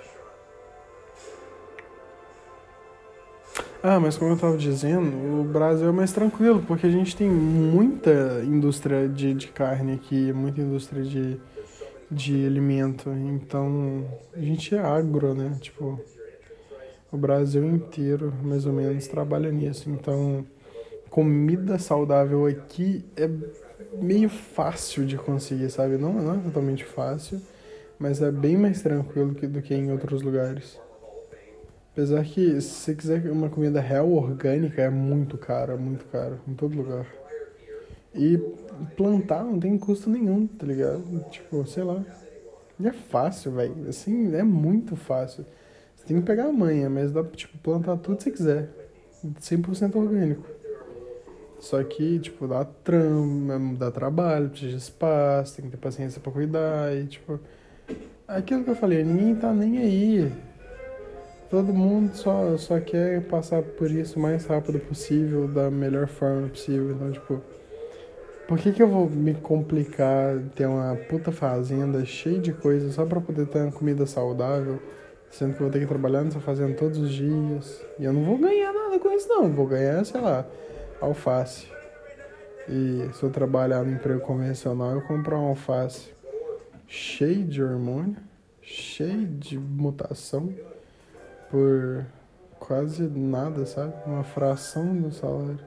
Ah, 3.81 3.97
mas 3.97 4.17
como 4.17 4.31
eu 4.31 4.35
estava 4.35 4.57
dizendo, 4.57 5.39
o 5.39 5.43
Brasil 5.45 5.87
é 5.87 5.91
mais 5.91 6.11
tranquilo, 6.11 6.61
porque 6.67 6.85
a 6.85 6.91
gente 6.91 7.15
tem 7.15 7.29
muita 7.29 8.43
indústria 8.43 9.07
de, 9.07 9.33
de 9.33 9.47
carne 9.47 9.93
aqui, 9.93 10.33
muita 10.33 10.59
indústria 10.59 11.01
de, 11.01 11.39
de 12.11 12.45
alimento. 12.45 13.09
Então, 13.09 14.05
a 14.33 14.41
gente 14.41 14.75
é 14.75 14.79
agro, 14.79 15.33
né? 15.33 15.57
Tipo, 15.61 15.97
o 17.09 17.17
Brasil 17.17 17.65
inteiro, 17.65 18.33
mais 18.43 18.65
ou 18.65 18.73
menos, 18.73 19.07
trabalha 19.07 19.49
nisso. 19.49 19.89
Então, 19.89 20.45
comida 21.09 21.79
saudável 21.79 22.45
aqui 22.45 23.03
é 23.15 23.29
meio 24.01 24.29
fácil 24.29 25.05
de 25.05 25.17
conseguir, 25.17 25.69
sabe? 25.69 25.97
Não, 25.97 26.13
não 26.13 26.35
é 26.35 26.37
totalmente 26.37 26.85
fácil, 26.85 27.41
mas 27.97 28.21
é 28.21 28.31
bem 28.31 28.57
mais 28.57 28.81
tranquilo 28.81 29.33
que, 29.33 29.47
do 29.47 29.61
que 29.61 29.73
em 29.73 29.91
outros 29.91 30.21
lugares. 30.21 30.79
Apesar 31.91 32.23
que 32.23 32.61
se 32.61 32.69
você 32.69 32.95
quiser 32.95 33.29
uma 33.31 33.49
comida 33.49 33.81
real 33.81 34.09
orgânica 34.11 34.81
é 34.81 34.89
muito 34.89 35.37
caro, 35.37 35.73
é 35.73 35.77
muito 35.77 36.05
caro, 36.05 36.39
em 36.47 36.53
todo 36.53 36.77
lugar. 36.77 37.05
E 38.13 38.37
plantar 38.95 39.43
não 39.43 39.59
tem 39.59 39.77
custo 39.77 40.09
nenhum, 40.09 40.47
tá 40.47 40.65
ligado? 40.65 41.03
Tipo, 41.29 41.65
sei 41.67 41.83
lá. 41.83 42.03
E 42.79 42.87
é 42.87 42.93
fácil, 42.93 43.51
velho. 43.51 43.89
Assim, 43.89 44.33
é 44.33 44.43
muito 44.43 44.95
fácil. 44.95 45.45
Você 45.95 46.05
tem 46.05 46.19
que 46.19 46.25
pegar 46.25 46.45
a 46.45 46.51
manha, 46.51 46.89
mas 46.89 47.11
dá 47.11 47.23
pra 47.23 47.35
tipo, 47.35 47.57
plantar 47.57 47.97
tudo 47.97 48.17
que 48.17 48.23
você 48.23 48.31
quiser. 48.31 48.69
100% 49.41 49.95
orgânico. 49.95 50.58
Só 51.59 51.83
que, 51.83 52.19
tipo, 52.19 52.47
dá 52.47 52.63
trama, 52.63 53.75
dá 53.77 53.91
trabalho, 53.91 54.49
precisa 54.49 54.71
de 54.71 54.77
espaço, 54.77 55.57
tem 55.57 55.65
que 55.65 55.71
ter 55.71 55.77
paciência 55.77 56.21
pra 56.21 56.31
cuidar 56.31 56.95
e, 56.95 57.05
tipo... 57.05 57.39
Aquilo 58.27 58.63
que 58.63 58.69
eu 58.69 58.75
falei, 58.75 59.03
ninguém 59.03 59.35
tá 59.35 59.51
nem 59.51 59.77
aí. 59.79 60.31
Todo 61.49 61.73
mundo 61.73 62.13
só, 62.13 62.55
só 62.57 62.79
quer 62.79 63.23
passar 63.23 63.61
por 63.61 63.89
isso 63.89 64.19
o 64.19 64.21
mais 64.21 64.45
rápido 64.45 64.79
possível, 64.79 65.47
da 65.47 65.69
melhor 65.69 66.07
forma 66.07 66.47
possível. 66.47 66.91
Então, 66.91 67.11
tipo... 67.11 67.41
Por 68.47 68.57
que 68.57 68.71
que 68.71 68.81
eu 68.81 68.87
vou 68.87 69.09
me 69.09 69.35
complicar, 69.35 70.39
ter 70.55 70.65
uma 70.65 70.95
puta 70.95 71.31
fazenda 71.31 72.03
cheia 72.05 72.39
de 72.39 72.51
coisas 72.53 72.95
só 72.95 73.05
pra 73.05 73.19
poder 73.19 73.45
ter 73.47 73.59
uma 73.59 73.71
comida 73.71 74.05
saudável? 74.05 74.79
Sendo 75.29 75.53
que 75.53 75.59
eu 75.59 75.65
vou 75.65 75.71
ter 75.71 75.79
que 75.79 75.85
trabalhar 75.85 76.23
nessa 76.23 76.39
fazenda 76.39 76.73
todos 76.73 76.97
os 76.97 77.11
dias. 77.11 77.85
E 77.99 78.05
eu 78.05 78.13
não 78.13 78.23
vou 78.23 78.37
ganhar 78.37 78.73
nada 78.73 78.97
com 78.97 79.11
isso, 79.11 79.27
não. 79.27 79.51
Vou 79.51 79.67
ganhar, 79.67 80.03
sei 80.05 80.21
lá 80.21 80.47
alface. 81.01 81.67
E 82.67 83.09
se 83.13 83.23
eu 83.23 83.31
trabalhar 83.31 83.83
no 83.83 83.91
emprego 83.91 84.19
convencional, 84.21 84.95
eu 84.95 85.01
comprar 85.01 85.39
um 85.39 85.47
alface 85.47 86.13
cheio 86.87 87.43
de 87.45 87.63
hormônio, 87.63 88.17
cheio 88.61 89.25
de 89.25 89.57
mutação, 89.57 90.53
por 91.49 92.05
quase 92.59 93.03
nada, 93.03 93.65
sabe? 93.65 93.93
Uma 94.05 94.23
fração 94.23 94.95
do 94.95 95.11
salário. 95.11 95.59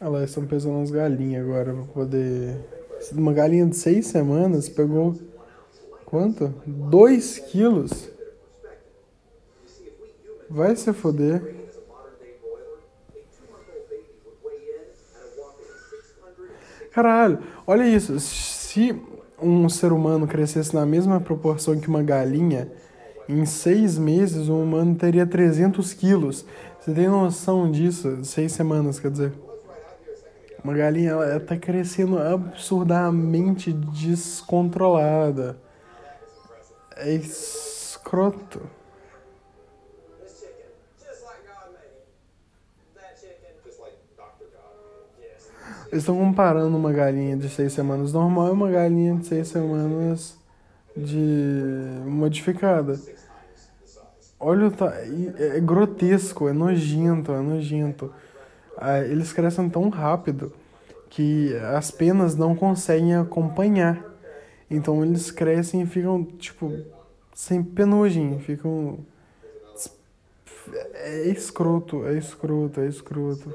Elas 0.00 0.30
estão 0.30 0.44
pesando 0.44 0.78
umas 0.78 0.90
galinhas 0.90 1.44
agora 1.44 1.72
pra 1.72 1.84
poder. 1.84 2.56
Uma 3.12 3.32
galinha 3.32 3.66
de 3.66 3.76
seis 3.76 4.06
semanas 4.06 4.68
pegou 4.68 5.14
quanto? 6.12 6.52
Dois 6.66 7.38
quilos. 7.38 8.10
Vai 10.50 10.76
se 10.76 10.92
foder. 10.92 11.56
Caralho, 16.92 17.38
olha 17.66 17.88
isso. 17.88 18.20
Se 18.20 18.94
um 19.40 19.66
ser 19.70 19.90
humano 19.90 20.26
crescesse 20.26 20.74
na 20.74 20.84
mesma 20.84 21.18
proporção 21.18 21.80
que 21.80 21.88
uma 21.88 22.02
galinha, 22.02 22.70
em 23.26 23.46
seis 23.46 23.96
meses 23.96 24.50
um 24.50 24.62
humano 24.62 24.94
teria 24.94 25.24
300 25.24 25.94
quilos. 25.94 26.44
Você 26.78 26.92
tem 26.92 27.08
noção 27.08 27.70
disso? 27.70 28.22
Seis 28.22 28.52
semanas, 28.52 29.00
quer 29.00 29.10
dizer. 29.10 29.32
Uma 30.62 30.74
galinha, 30.74 31.12
ela 31.12 31.40
tá 31.40 31.56
crescendo 31.56 32.18
absurdamente 32.18 33.72
descontrolada. 33.72 35.56
É 37.04 37.14
escroto. 37.14 38.62
Eles 45.90 46.04
estão 46.04 46.16
comparando 46.16 46.74
uma 46.74 46.92
galinha 46.92 47.36
de 47.36 47.50
seis 47.50 47.72
semanas 47.74 48.14
normal 48.14 48.48
e 48.48 48.50
uma 48.52 48.70
galinha 48.70 49.14
de 49.16 49.26
seis 49.26 49.48
semanas 49.48 50.38
de 50.96 52.00
modificada. 52.06 52.98
Olha, 54.40 54.70
tá, 54.70 54.94
é 55.38 55.60
grotesco, 55.60 56.48
é 56.48 56.52
nojento, 56.52 57.32
é 57.32 57.40
nojento. 57.40 58.12
Ah, 58.78 59.00
eles 59.00 59.32
crescem 59.32 59.68
tão 59.68 59.88
rápido 59.88 60.52
que 61.10 61.54
as 61.74 61.90
penas 61.90 62.36
não 62.36 62.54
conseguem 62.54 63.14
acompanhar. 63.14 64.11
Então 64.72 65.04
eles 65.04 65.30
crescem 65.30 65.82
e 65.82 65.86
ficam, 65.86 66.24
tipo, 66.24 66.72
sem 67.34 67.62
penugem, 67.62 68.38
ficam. 68.40 68.98
É 70.94 71.28
escroto, 71.28 72.06
é 72.06 72.16
escroto, 72.16 72.80
é 72.80 72.88
escroto. 72.88 73.52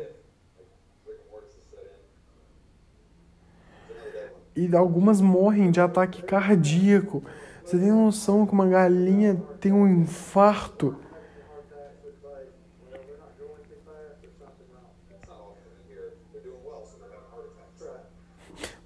e 4.58 4.76
algumas 4.76 5.22
morrem 5.22 5.70
de 5.70 5.80
ataque 5.80 6.24
cardíaco. 6.24 7.24
Você 7.64 7.78
tem 7.78 7.92
noção 7.92 8.46
que 8.48 8.54
uma 8.54 8.68
galinha 8.68 9.40
tem 9.62 9.72
um 9.72 9.88
infarto? 9.88 10.96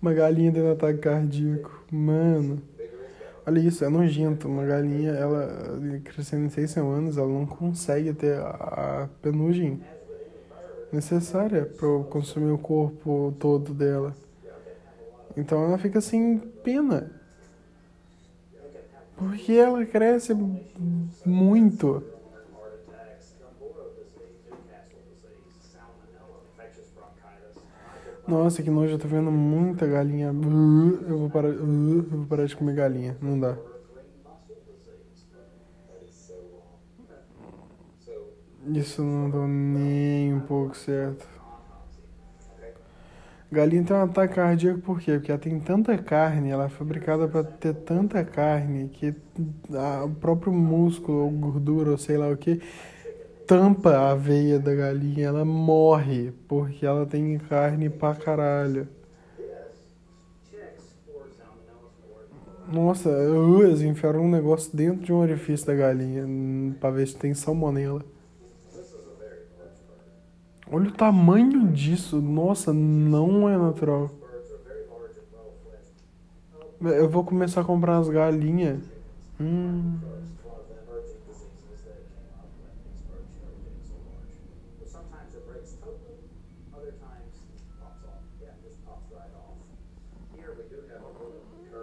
Uma 0.01 0.13
galinha 0.13 0.51
tendo 0.51 0.71
ataque 0.71 0.97
cardíaco. 0.97 1.80
Mano. 1.91 2.61
Olha 3.45 3.59
isso, 3.59 3.83
é 3.83 3.89
nojento. 3.89 4.47
Uma 4.47 4.65
galinha, 4.65 5.11
ela 5.11 5.77
crescendo 6.05 6.45
em 6.45 6.49
seis 6.49 6.71
semanas, 6.71 7.17
ela 7.17 7.27
não 7.27 7.45
consegue 7.45 8.13
ter 8.13 8.39
a 8.39 9.09
penugem 9.21 9.81
necessária 10.91 11.65
para 11.65 12.03
consumir 12.09 12.51
o 12.51 12.57
corpo 12.57 13.35
todo 13.39 13.73
dela. 13.73 14.15
Então 15.35 15.63
ela 15.63 15.77
fica 15.77 15.99
sem 15.99 16.37
pena. 16.63 17.11
Porque 19.17 19.51
ela 19.53 19.85
cresce 19.85 20.33
muito. 21.25 22.03
Nossa, 28.31 28.63
que 28.63 28.69
nojo, 28.71 28.93
eu 28.93 28.97
tô 28.97 29.09
vendo 29.09 29.29
muita 29.29 29.85
galinha. 29.85 30.27
Eu 30.27 31.19
vou 31.19 31.29
parar, 31.29 31.49
eu 31.49 32.01
vou 32.03 32.25
parar 32.25 32.45
de 32.45 32.55
comer 32.55 32.73
galinha, 32.73 33.17
não 33.21 33.37
dá. 33.37 33.57
Isso 38.73 39.03
não 39.03 39.29
deu 39.29 39.45
nem 39.45 40.33
um 40.33 40.39
pouco 40.39 40.77
certo. 40.77 41.27
Galinha 43.51 43.83
tem 43.83 43.97
um 43.97 44.03
ataque 44.03 44.35
cardíaco 44.35 44.79
por 44.79 45.01
quê? 45.01 45.15
Porque 45.15 45.29
ela 45.29 45.41
tem 45.41 45.59
tanta 45.59 45.97
carne, 45.97 46.51
ela 46.51 46.67
é 46.67 46.69
fabricada 46.69 47.27
para 47.27 47.43
ter 47.43 47.73
tanta 47.73 48.23
carne 48.23 48.87
que 48.87 49.13
a, 49.73 50.05
o 50.05 50.09
próprio 50.11 50.53
músculo 50.53 51.25
ou 51.25 51.31
gordura 51.31 51.91
ou 51.91 51.97
sei 51.97 52.17
lá 52.17 52.29
o 52.29 52.37
que 52.37 52.61
tampa 53.51 54.11
a 54.11 54.15
veia 54.15 54.57
da 54.57 54.73
galinha, 54.73 55.27
ela 55.27 55.43
morre 55.43 56.31
porque 56.47 56.85
ela 56.85 57.05
tem 57.05 57.37
carne 57.37 57.89
pra 57.89 58.15
caralho. 58.15 58.87
Nossa, 62.71 63.09
eles 63.09 63.81
enfiaram 63.81 64.21
um 64.21 64.31
negócio 64.31 64.73
dentro 64.73 65.03
de 65.03 65.11
um 65.11 65.17
orifício 65.17 65.67
da 65.67 65.75
galinha 65.75 66.25
pra 66.79 66.91
ver 66.91 67.05
se 67.05 67.17
tem 67.17 67.33
salmonela. 67.33 68.01
Olha 70.71 70.87
o 70.87 70.93
tamanho 70.93 71.67
disso. 71.67 72.21
Nossa, 72.21 72.71
não 72.71 73.49
é 73.49 73.57
natural. 73.57 74.09
Eu 76.79 77.09
vou 77.09 77.25
começar 77.25 77.59
a 77.59 77.65
comprar 77.65 77.97
as 77.97 78.07
galinhas. 78.07 78.79
Hum. 79.37 80.20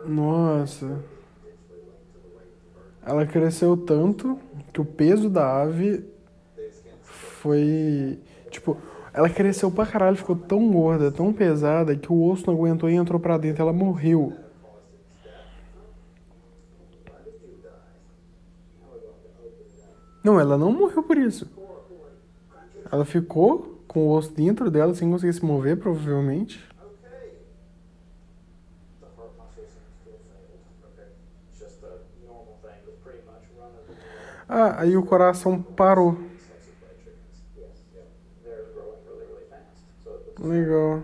Nossa. 0.08 1.04
Ela 3.04 3.26
cresceu 3.26 3.76
tanto 3.76 4.38
que 4.72 4.80
o 4.80 4.84
peso 4.84 5.30
da 5.30 5.62
ave 5.62 6.04
foi 7.02 8.18
Tipo, 8.50 8.76
ela 9.12 9.28
cresceu 9.28 9.70
pra 9.70 9.86
caralho, 9.86 10.16
ficou 10.16 10.36
tão 10.36 10.70
gorda, 10.70 11.10
tão 11.10 11.32
pesada, 11.32 11.96
que 11.96 12.12
o 12.12 12.24
osso 12.24 12.46
não 12.46 12.54
aguentou 12.54 12.88
e 12.88 12.94
entrou 12.94 13.20
pra 13.20 13.38
dentro. 13.38 13.62
Ela 13.62 13.72
morreu. 13.72 14.32
Não, 20.24 20.38
ela 20.38 20.58
não 20.58 20.72
morreu 20.72 21.02
por 21.02 21.16
isso. 21.16 21.50
Ela 22.90 23.04
ficou 23.04 23.82
com 23.86 24.08
o 24.08 24.12
osso 24.12 24.32
dentro 24.32 24.70
dela 24.70 24.94
sem 24.94 25.10
conseguir 25.10 25.32
se 25.32 25.44
mover, 25.44 25.78
provavelmente. 25.78 26.66
Ah, 34.48 34.80
aí 34.80 34.96
o 34.96 35.04
coração 35.04 35.60
parou. 35.62 36.18
Legal. 40.40 41.02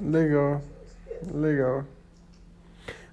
Legal. 0.00 0.62
Legal. 1.32 1.84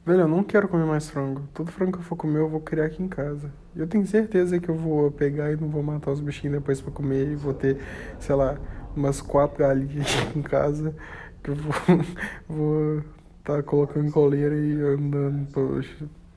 Velho, 0.05 0.21
eu 0.21 0.27
não 0.27 0.43
quero 0.43 0.67
comer 0.67 0.85
mais 0.85 1.09
frango. 1.09 1.47
Todo 1.53 1.71
frango 1.71 1.93
que 1.93 1.99
eu 1.99 2.03
for 2.03 2.17
comer, 2.17 2.39
eu 2.39 2.49
vou 2.49 2.59
criar 2.59 2.85
aqui 2.85 3.01
em 3.01 3.07
casa. 3.07 3.49
Eu 3.73 3.87
tenho 3.87 4.05
certeza 4.05 4.59
que 4.59 4.69
eu 4.69 4.75
vou 4.75 5.09
pegar 5.09 5.51
e 5.51 5.55
não 5.55 5.69
vou 5.69 5.81
matar 5.81 6.11
os 6.11 6.19
bichinhos 6.19 6.57
depois 6.57 6.81
pra 6.81 6.91
comer. 6.91 7.29
E 7.29 7.35
vou 7.35 7.53
ter, 7.53 7.77
sei 8.19 8.35
lá, 8.35 8.57
umas 8.95 9.21
quatro 9.21 9.57
galinhas 9.57 10.07
aqui 10.27 10.39
em 10.39 10.41
casa. 10.41 10.93
Que 11.41 11.51
eu 11.51 11.55
vou, 11.55 11.73
vou 12.49 13.03
tá 13.43 13.61
colocando 13.61 14.11
coleira 14.11 14.55
e 14.55 14.81
andando 14.81 15.51
por, 15.51 15.85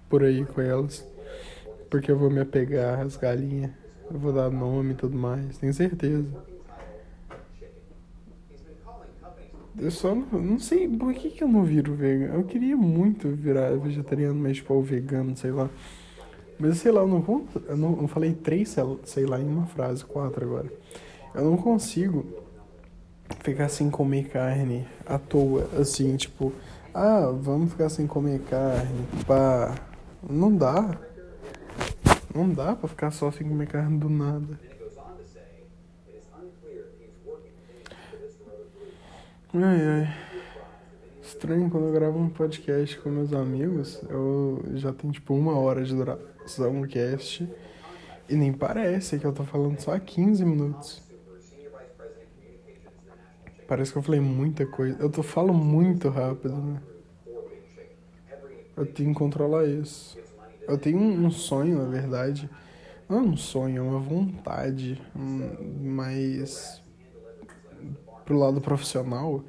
por 0.09 0.25
aí 0.25 0.45
com 0.45 0.61
elas. 0.61 1.07
Porque 1.89 2.11
eu 2.11 2.19
vou 2.19 2.31
me 2.31 2.41
apegar 2.41 3.01
às 3.01 3.17
galinhas. 3.17 3.71
Eu 4.11 4.19
vou 4.19 4.33
dar 4.33 4.51
nome 4.51 4.93
e 4.93 4.97
tudo 4.97 5.17
mais, 5.17 5.59
tenho 5.59 5.75
certeza. 5.75 6.27
Eu 9.79 9.91
só 9.91 10.15
não, 10.15 10.41
não 10.41 10.59
sei 10.59 10.89
por 10.89 11.13
que, 11.13 11.29
que 11.31 11.45
eu 11.45 11.49
não 11.49 11.65
viro 11.65 11.95
vegano. 11.95 12.35
Eu 12.35 12.45
queria 12.45 12.77
muito 12.77 13.29
virar 13.29 13.77
vegetariano, 13.77 14.41
mas 14.41 14.57
tipo, 14.57 14.81
vegano, 14.81 15.37
sei 15.37 15.51
lá. 15.51 15.69
Mas 16.59 16.79
sei 16.79 16.91
lá, 16.91 17.03
eu 17.03 17.09
não, 17.09 17.47
eu 17.69 17.77
não, 17.77 18.01
eu 18.01 18.09
falei 18.09 18.33
três, 18.33 18.75
sei 19.05 19.27
lá, 19.27 19.39
em 19.39 19.47
uma 19.47 19.67
frase, 19.67 20.05
quatro 20.05 20.45
agora. 20.45 20.73
Eu 21.35 21.45
não 21.45 21.57
consigo 21.59 22.25
ficar 23.41 23.69
sem 23.69 23.91
comer 23.91 24.29
carne 24.29 24.87
à 25.05 25.19
toa, 25.19 25.69
assim, 25.79 26.17
tipo, 26.17 26.53
ah, 26.99 27.31
vamos 27.31 27.73
ficar 27.73 27.91
sem 27.91 28.07
comer 28.07 28.41
carne, 28.41 29.07
pá. 29.27 29.75
Não 30.27 30.57
dá. 30.57 30.99
Não 32.35 32.49
dá 32.49 32.75
pra 32.75 32.89
ficar 32.89 33.11
só 33.11 33.31
sem 33.31 33.47
comer 33.47 33.67
carne 33.67 33.99
do 33.99 34.09
nada. 34.09 34.59
Ai, 39.53 39.87
ai. 39.87 40.17
Estranho 41.23 41.69
quando 41.69 41.89
eu 41.89 41.93
gravo 41.93 42.19
um 42.19 42.31
podcast 42.31 42.99
com 43.01 43.11
meus 43.11 43.35
amigos, 43.35 44.03
eu 44.09 44.65
já 44.77 44.91
tenho 44.91 45.13
tipo 45.13 45.35
uma 45.35 45.59
hora 45.59 45.85
de 45.85 45.95
duração 45.95 46.73
no 46.73 46.89
cast 46.89 47.47
e 48.27 48.35
nem 48.35 48.55
parece 48.55 49.19
que 49.19 49.27
eu 49.27 49.35
tô 49.35 49.45
falando 49.45 49.79
só 49.81 49.99
15 49.99 50.45
minutos. 50.47 51.06
Parece 53.67 53.93
que 53.93 53.99
eu 53.99 54.03
falei 54.03 54.21
muita 54.21 54.65
coisa. 54.67 54.97
Eu 55.01 55.11
tô 55.11 55.23
falo 55.23 55.53
muito 55.53 56.09
rápido, 56.09 56.55
né? 56.55 56.81
Eu 58.77 58.87
tenho 58.87 59.11
que 59.11 59.19
controlar 59.19 59.65
isso. 59.67 60.19
Eu 60.69 60.77
tenho 60.77 60.99
um 60.99 61.31
sonho, 61.31 61.79
na 61.79 61.89
verdade. 61.89 62.49
Não 63.09 63.19
é 63.19 63.21
um 63.23 63.37
sonho, 63.37 63.79
é 63.79 63.81
uma 63.81 64.01
vontade, 64.01 65.01
mas 65.15 66.83
pro 68.25 68.37
lado 68.37 68.61
profissional, 68.61 69.45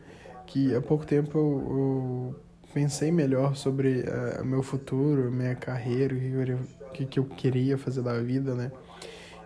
que 0.45 0.75
há 0.75 0.81
pouco 0.81 1.05
tempo 1.05 1.37
eu, 1.37 1.43
eu 1.43 2.35
pensei 2.71 3.11
melhor 3.11 3.55
sobre 3.55 4.03
o 4.37 4.41
uh, 4.41 4.45
meu 4.45 4.61
futuro, 4.61 5.31
minha 5.31 5.55
carreira, 5.55 6.15
o 6.15 6.91
que, 6.91 7.05
que 7.05 7.19
eu 7.19 7.25
queria 7.25 7.77
fazer 7.77 8.03
da 8.03 8.21
vida, 8.21 8.53
né? 8.53 8.71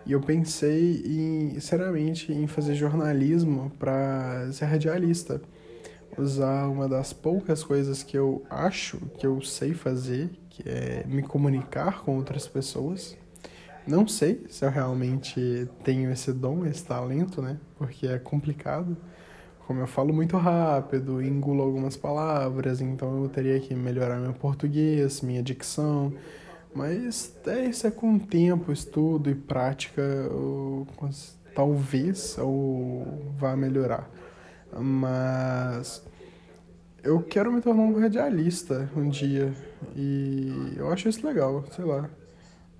E 0.04 0.12
eu 0.12 0.20
pensei 0.20 1.02
em, 1.06 1.60
seriamente 1.60 2.32
em 2.32 2.46
fazer 2.46 2.74
jornalismo 2.74 3.70
para 3.78 4.50
ser 4.52 4.64
radialista. 4.64 5.40
Usar 6.18 6.68
uma 6.68 6.88
das 6.88 7.12
poucas 7.12 7.64
coisas 7.64 8.02
que 8.02 8.18
eu 8.18 8.44
acho 8.50 8.98
que 9.18 9.26
eu 9.26 9.40
sei 9.40 9.72
fazer, 9.72 10.30
que 10.50 10.68
é 10.68 11.04
me 11.06 11.22
comunicar 11.22 12.02
com 12.02 12.16
outras 12.16 12.46
pessoas. 12.46 13.16
Não 13.86 14.06
sei 14.06 14.44
se 14.48 14.64
eu 14.64 14.70
realmente 14.70 15.68
tenho 15.82 16.10
esse 16.10 16.32
dom, 16.32 16.66
esse 16.66 16.84
talento, 16.84 17.40
né? 17.40 17.58
Porque 17.76 18.06
é 18.06 18.18
complicado. 18.18 18.96
Como 19.66 19.80
eu 19.80 19.86
falo 19.86 20.12
muito 20.12 20.36
rápido, 20.36 21.22
engulo 21.22 21.62
algumas 21.62 21.96
palavras, 21.96 22.80
então 22.80 23.22
eu 23.22 23.28
teria 23.28 23.58
que 23.58 23.74
melhorar 23.74 24.18
meu 24.18 24.34
português, 24.34 25.20
minha 25.22 25.42
dicção 25.42 26.12
mas 26.74 27.36
é, 27.46 27.64
isso 27.66 27.86
é 27.86 27.90
com 27.90 28.18
tempo, 28.18 28.72
estudo 28.72 29.28
e 29.28 29.34
prática, 29.34 30.02
ou, 30.30 30.86
talvez 31.54 32.38
ou 32.38 33.34
vá 33.36 33.54
melhorar. 33.56 34.10
Mas 34.78 36.02
eu 37.02 37.22
quero 37.22 37.52
me 37.52 37.60
tornar 37.60 37.82
um 37.82 38.00
radialista 38.00 38.88
um 38.96 39.08
dia 39.08 39.52
e 39.94 40.74
eu 40.76 40.90
acho 40.90 41.08
isso 41.08 41.26
legal, 41.26 41.64
sei 41.72 41.84
lá. 41.84 42.08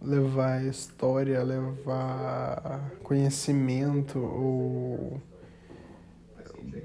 Levar 0.01 0.65
história, 0.65 1.43
levar 1.45 2.91
conhecimento 3.03 4.19
ou 4.19 5.21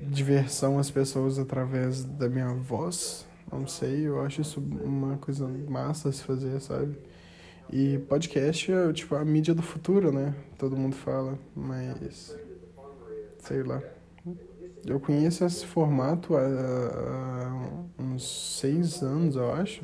diversão 0.04 0.78
às 0.78 0.92
pessoas 0.92 1.40
através 1.40 2.04
da 2.04 2.30
minha 2.30 2.54
voz 2.54 3.27
não 3.52 3.66
sei, 3.68 4.08
eu 4.08 4.22
acho 4.22 4.42
isso 4.42 4.60
uma 4.60 5.18
coisa 5.18 5.48
massa 5.48 6.12
se 6.12 6.24
fazer, 6.24 6.60
sabe? 6.62 6.98
E 7.72 7.98
podcast 8.10 8.72
é 8.72 8.94
tipo 8.94 9.16
a 9.16 9.26
mídia 9.26 9.54
do 9.54 9.62
futuro, 9.62 10.12
né? 10.12 10.34
Todo 10.58 10.78
mundo 10.78 10.96
fala, 10.96 11.38
mas 11.56 12.36
sei 13.40 13.64
lá. 13.64 13.82
Eu 14.86 15.00
conheço 15.00 15.44
esse 15.44 15.66
formato 15.66 16.36
há, 16.38 16.42
há 16.42 18.02
uns 18.02 18.58
seis 18.60 19.02
anos, 19.02 19.36
eu 19.36 19.52
acho, 19.54 19.82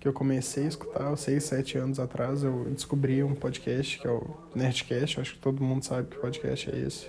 que 0.00 0.08
eu 0.08 0.12
comecei 0.12 0.64
a 0.64 0.68
escutar, 0.68 1.16
seis, 1.16 1.44
sete 1.44 1.78
anos 1.78 2.00
atrás, 2.00 2.42
eu 2.42 2.64
descobri 2.70 3.22
um 3.22 3.34
podcast 3.34 3.98
que 3.98 4.06
é 4.06 4.10
o 4.10 4.22
Nerdcast, 4.54 5.20
acho 5.20 5.34
que 5.34 5.40
todo 5.40 5.62
mundo 5.62 5.84
sabe 5.84 6.08
que 6.08 6.16
podcast 6.16 6.70
é 6.70 6.78
esse. 6.78 7.06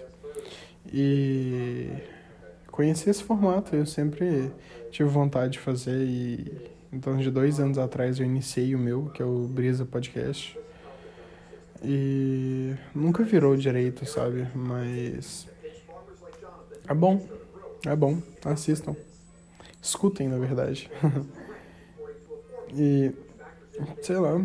E 0.94 1.90
conheci 2.72 3.10
esse 3.10 3.24
formato, 3.24 3.76
eu 3.76 3.86
sempre 3.86 4.52
tive 4.96 5.10
vontade 5.10 5.54
de 5.54 5.60
fazer 5.60 6.06
e 6.08 6.72
então 6.90 7.18
de 7.18 7.30
dois 7.30 7.60
anos 7.60 7.78
atrás 7.78 8.18
eu 8.18 8.26
iniciei 8.26 8.74
o 8.74 8.80
meu, 8.80 9.08
que 9.08 9.22
é 9.22 9.26
o 9.26 9.46
Brisa 9.46 9.86
Podcast. 9.86 10.58
E 11.84 12.74
nunca 12.94 13.22
virou 13.22 13.58
direito, 13.58 14.06
sabe? 14.06 14.48
Mas 14.56 15.46
é 16.88 16.94
bom, 16.94 17.28
é 17.86 17.94
bom, 17.94 18.22
assistam. 18.46 18.96
Escutem, 19.82 20.30
na 20.30 20.38
verdade. 20.38 20.90
e 22.74 23.12
sei 24.02 24.16
lá, 24.16 24.42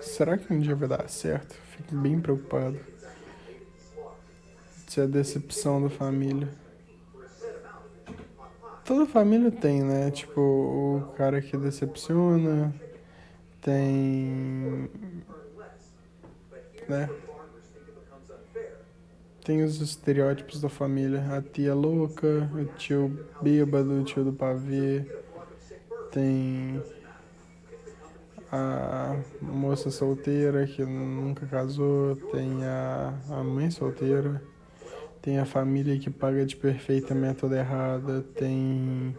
será 0.00 0.38
que 0.38 0.52
um 0.52 0.60
dia 0.60 0.76
vai 0.76 0.88
dar 0.88 1.08
certo? 1.08 1.56
Fico 1.76 1.96
bem 1.96 2.20
preocupado. 2.20 2.78
Se 4.86 5.00
é 5.00 5.06
decepção 5.08 5.82
da 5.82 5.90
família 5.90 6.48
toda 8.88 9.04
família 9.04 9.50
tem, 9.50 9.82
né? 9.82 10.10
Tipo, 10.10 10.40
o 10.40 11.12
cara 11.14 11.42
que 11.42 11.54
decepciona, 11.58 12.74
tem. 13.60 14.88
né? 16.88 17.10
Tem 19.44 19.62
os 19.62 19.82
estereótipos 19.82 20.62
da 20.62 20.70
família. 20.70 21.22
A 21.36 21.42
tia 21.42 21.74
louca, 21.74 22.50
o 22.54 22.64
tio 22.78 23.26
bêbado, 23.42 24.00
o 24.00 24.04
tio 24.04 24.24
do 24.24 24.32
pavê. 24.32 25.04
Tem 26.10 26.82
a 28.50 29.20
moça 29.42 29.90
solteira 29.90 30.66
que 30.66 30.82
nunca 30.82 31.46
casou. 31.46 32.16
Tem 32.32 32.64
a, 32.64 33.12
a 33.28 33.44
mãe 33.44 33.70
solteira 33.70 34.42
tem 35.20 35.38
a 35.38 35.44
família 35.44 35.98
que 35.98 36.10
paga 36.10 36.44
de 36.44 36.56
perfeita 36.56 37.14
método 37.14 37.54
errada, 37.54 38.22
tem 38.34 39.16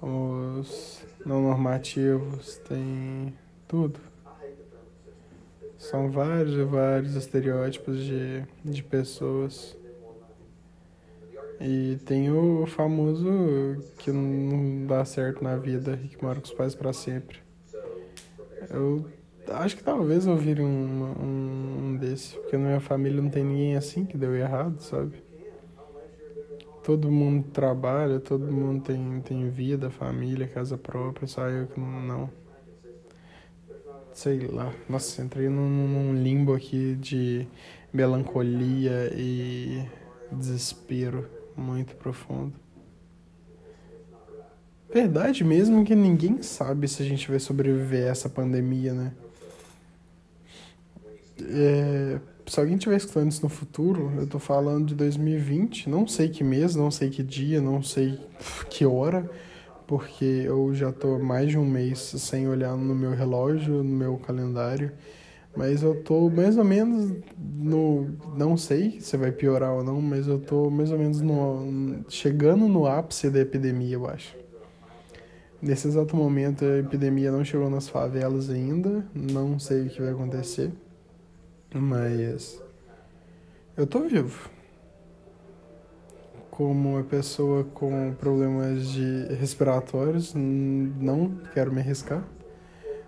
os 0.00 1.04
não 1.24 1.42
normativos, 1.42 2.58
tem 2.68 3.34
tudo. 3.66 3.98
São 5.78 6.10
vários 6.10 6.54
e 6.54 6.64
vários 6.64 7.14
estereótipos 7.14 7.98
de, 7.98 8.44
de 8.64 8.82
pessoas. 8.82 9.76
E 11.60 11.98
tem 12.04 12.30
o 12.30 12.66
famoso 12.66 13.26
que 13.98 14.12
não 14.12 14.86
dá 14.86 15.04
certo 15.04 15.42
na 15.42 15.56
vida 15.56 15.98
e 16.04 16.08
que 16.08 16.22
mora 16.22 16.38
com 16.38 16.46
os 16.46 16.52
pais 16.52 16.74
para 16.74 16.92
sempre. 16.92 17.38
Eu 18.70 19.06
acho 19.50 19.76
que 19.76 19.82
talvez 19.82 20.26
eu 20.26 20.36
vire 20.36 20.62
um, 20.62 20.66
um, 20.66 21.78
um 21.84 21.96
desse, 21.96 22.36
porque 22.36 22.56
na 22.56 22.66
minha 22.66 22.80
família 22.80 23.20
não 23.20 23.30
tem 23.30 23.44
ninguém 23.44 23.76
assim 23.76 24.04
que 24.04 24.16
deu 24.16 24.34
errado, 24.34 24.80
sabe? 24.80 25.24
Todo 26.82 27.10
mundo 27.10 27.48
trabalha, 27.52 28.20
todo 28.20 28.50
mundo 28.50 28.84
tem, 28.84 29.20
tem 29.20 29.48
vida, 29.50 29.90
família, 29.90 30.46
casa 30.46 30.78
própria, 30.78 31.26
só 31.26 31.48
eu 31.48 31.66
que 31.66 31.80
não. 31.80 32.30
Sei 34.12 34.46
lá. 34.46 34.72
Nossa, 34.88 35.22
entrei 35.22 35.48
num, 35.48 35.68
num 35.68 36.14
limbo 36.14 36.54
aqui 36.54 36.94
de 36.94 37.46
melancolia 37.92 39.12
e 39.14 39.84
desespero 40.30 41.28
muito 41.56 41.96
profundo. 41.96 42.54
Verdade 44.92 45.42
mesmo 45.42 45.84
que 45.84 45.94
ninguém 45.94 46.40
sabe 46.40 46.86
se 46.86 47.02
a 47.02 47.06
gente 47.06 47.28
vai 47.28 47.40
sobreviver 47.40 48.06
a 48.06 48.10
essa 48.10 48.28
pandemia, 48.28 48.94
né? 48.94 49.12
É, 51.42 52.18
se 52.46 52.60
alguém 52.60 52.76
estiver 52.76 52.96
escutando 52.96 53.30
isso 53.30 53.42
no 53.42 53.48
futuro, 53.48 54.12
eu 54.16 54.26
tô 54.26 54.38
falando 54.38 54.86
de 54.86 54.94
2020, 54.94 55.88
não 55.88 56.06
sei 56.06 56.28
que 56.28 56.44
mês, 56.44 56.74
não 56.74 56.90
sei 56.90 57.10
que 57.10 57.22
dia, 57.22 57.60
não 57.60 57.82
sei 57.82 58.18
que 58.70 58.86
hora, 58.86 59.28
porque 59.86 60.24
eu 60.24 60.72
já 60.74 60.92
tô 60.92 61.18
mais 61.18 61.50
de 61.50 61.58
um 61.58 61.64
mês 61.64 61.98
sem 61.98 62.48
olhar 62.48 62.76
no 62.76 62.94
meu 62.94 63.10
relógio, 63.10 63.82
no 63.82 63.96
meu 63.96 64.16
calendário, 64.16 64.92
mas 65.56 65.82
eu 65.82 66.02
tô 66.02 66.28
mais 66.30 66.56
ou 66.56 66.64
menos 66.64 67.12
no, 67.38 68.08
não 68.36 68.56
sei 68.56 69.00
se 69.00 69.16
vai 69.16 69.32
piorar 69.32 69.72
ou 69.72 69.82
não, 69.82 70.00
mas 70.00 70.28
eu 70.28 70.38
tô 70.38 70.70
mais 70.70 70.90
ou 70.90 70.98
menos 70.98 71.20
no, 71.20 72.04
chegando 72.08 72.68
no 72.68 72.86
ápice 72.86 73.30
da 73.30 73.40
epidemia, 73.40 73.94
eu 73.94 74.06
acho. 74.06 74.36
Nesse 75.60 75.88
exato 75.88 76.14
momento 76.14 76.64
a 76.64 76.78
epidemia 76.78 77.32
não 77.32 77.44
chegou 77.44 77.70
nas 77.70 77.88
favelas 77.88 78.50
ainda, 78.50 79.06
não 79.14 79.58
sei 79.58 79.86
o 79.86 79.90
que 79.90 80.00
vai 80.00 80.10
acontecer. 80.10 80.70
Mas 81.74 82.62
eu 83.76 83.86
tô 83.86 84.00
vivo. 84.00 84.50
Como 86.50 86.94
uma 86.94 87.04
pessoa 87.04 87.64
com 87.64 88.14
problemas 88.14 88.88
de 88.88 89.26
respiratórios, 89.34 90.32
não 90.34 91.36
quero 91.52 91.70
me 91.72 91.80
arriscar 91.80 92.24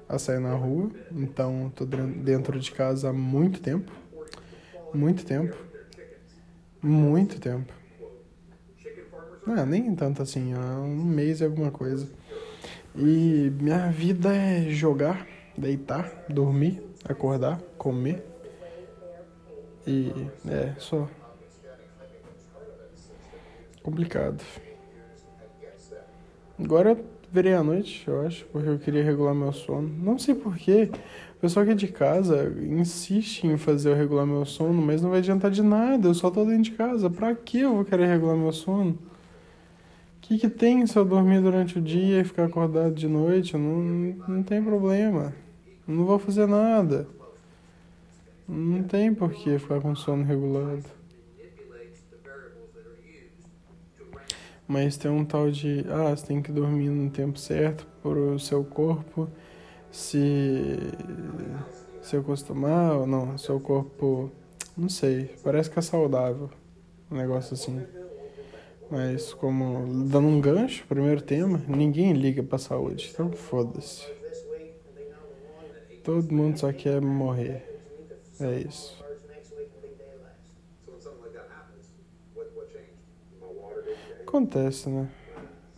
a 0.08 0.18
sair 0.18 0.40
na 0.40 0.54
rua. 0.54 0.90
Então 1.12 1.72
tô 1.74 1.84
dentro 1.84 2.58
de 2.58 2.70
casa 2.70 3.10
há 3.10 3.12
muito 3.12 3.60
tempo. 3.60 3.92
Muito 4.92 5.24
tempo. 5.24 5.56
Muito 6.82 7.40
tempo. 7.40 7.72
Não, 9.46 9.64
nem 9.64 9.94
tanto 9.94 10.22
assim, 10.22 10.54
um 10.54 11.04
mês 11.04 11.40
e 11.40 11.44
alguma 11.44 11.70
coisa. 11.70 12.06
E 12.94 13.50
minha 13.60 13.90
vida 13.90 14.34
é 14.34 14.68
jogar, 14.68 15.26
deitar, 15.56 16.26
dormir, 16.28 16.82
acordar, 17.04 17.58
comer. 17.78 18.22
E 19.88 20.12
é, 20.46 20.74
só. 20.79 21.09
Complicado. 23.83 24.44
Agora 26.59 26.94
virei 27.33 27.55
à 27.55 27.62
noite, 27.62 28.05
eu 28.07 28.20
acho, 28.27 28.44
porque 28.53 28.68
eu 28.68 28.79
queria 28.79 29.03
regular 29.03 29.35
meu 29.35 29.51
sono. 29.51 29.88
Não 29.88 30.18
sei 30.18 30.35
porquê. 30.35 30.90
O 31.37 31.40
pessoal 31.40 31.64
aqui 31.64 31.74
de 31.74 31.88
casa 31.88 32.55
insiste 32.61 33.46
em 33.46 33.57
fazer 33.57 33.88
eu 33.88 33.94
regular 33.94 34.27
meu 34.27 34.44
sono, 34.44 34.83
mas 34.83 35.01
não 35.01 35.09
vai 35.09 35.20
adiantar 35.20 35.51
de 35.51 35.62
nada. 35.62 36.07
Eu 36.07 36.14
só 36.14 36.31
tô 36.31 36.44
dentro 36.44 36.64
de 36.64 36.72
casa. 36.72 37.09
Pra 37.09 37.35
que 37.35 37.61
eu 37.61 37.77
vou 37.77 37.85
querer 37.85 38.09
regular 38.09 38.37
meu 38.37 38.53
sono? 38.53 38.90
O 38.90 38.98
que, 40.20 40.37
que 40.37 40.51
tem 40.51 40.87
se 40.87 40.98
eu 40.98 41.05
dormir 41.07 41.40
durante 41.40 41.79
o 41.79 41.81
dia 41.81 42.20
e 42.20 42.24
ficar 42.24 42.44
acordado 42.44 42.92
de 42.92 43.09
noite? 43.09 43.57
Não, 43.57 44.14
não 44.29 44.42
tem 44.42 44.62
problema. 44.62 45.35
Não 45.87 46.05
vou 46.05 46.18
fazer 46.18 46.46
nada. 46.46 47.09
Não 48.48 48.82
tem 48.82 49.14
por 49.14 49.30
que 49.30 49.58
ficar 49.58 49.80
com 49.80 49.94
sono 49.94 50.24
regulado. 50.24 50.84
Mas 54.66 54.96
tem 54.96 55.11
um 55.11 55.24
tal 55.24 55.50
de, 55.50 55.84
ah, 55.88 56.16
você 56.16 56.26
tem 56.26 56.42
que 56.42 56.50
dormir 56.50 56.88
no 56.88 57.11
tempo 57.11 57.38
certo 57.38 57.87
para 58.02 58.18
o 58.18 58.38
seu 58.38 58.64
corpo 58.64 59.28
se 59.90 60.76
se 62.02 62.16
acostumar 62.16 62.96
ou 62.96 63.06
não, 63.06 63.37
seu 63.37 63.61
corpo, 63.61 64.30
não 64.74 64.88
sei, 64.88 65.30
parece 65.44 65.68
que 65.68 65.78
é 65.78 65.82
saudável, 65.82 66.48
um 67.11 67.16
negócio 67.16 67.52
assim. 67.52 67.82
Mas 68.90 69.34
como 69.34 70.06
dando 70.06 70.26
um 70.26 70.40
gancho, 70.40 70.87
primeiro 70.88 71.20
tema, 71.20 71.62
ninguém 71.68 72.14
liga 72.14 72.42
pra 72.42 72.56
saúde, 72.56 73.11
então 73.12 73.30
foda-se. 73.30 74.06
Todo 76.02 76.32
mundo 76.32 76.58
só 76.58 76.72
quer 76.72 77.02
morrer. 77.02 77.77
É 78.40 78.61
isso. 78.61 78.96
Acontece, 84.27 84.88
né? 84.88 85.11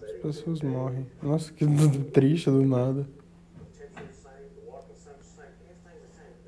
As 0.05 0.13
pessoas 0.13 0.61
morrem. 0.63 1.07
Nossa, 1.23 1.53
que 1.53 1.65
triste 2.13 2.51
do 2.51 2.65
nada. 2.65 3.07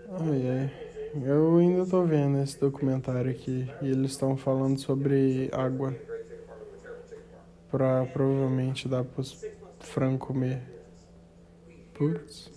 Ai, 0.09 0.49
ai. 0.49 0.71
Eu 1.15 1.59
ainda 1.59 1.87
tô 1.87 2.05
vendo 2.05 2.39
esse 2.43 2.59
documentário 2.59 3.31
aqui 3.31 3.69
e 3.81 3.89
eles 3.91 4.13
estão 4.13 4.37
falando 4.37 4.79
sobre 4.79 5.49
água. 5.53 5.97
Pra 7.69 8.07
provavelmente 8.07 8.89
dar 8.89 9.05
pros 9.05 9.39
frango 9.81 10.19
comer. 10.19 10.63
Putz. 11.95 12.51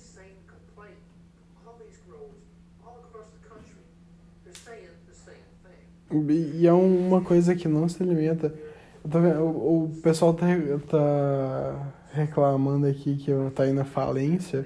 E 6.12 6.68
é 6.68 6.74
uma 6.74 7.22
coisa 7.22 7.56
que 7.56 7.68
não 7.68 7.88
se 7.89 8.02
alimenta. 8.02 8.54
O, 9.04 9.86
o 9.86 9.91
pessoal 10.02 10.34
tá, 10.34 10.46
tá 10.89 11.94
reclamando 12.13 12.88
aqui 12.88 13.18
que 13.18 13.32
tá 13.54 13.68
indo 13.68 13.82
à 13.82 13.86
falência 13.86 14.65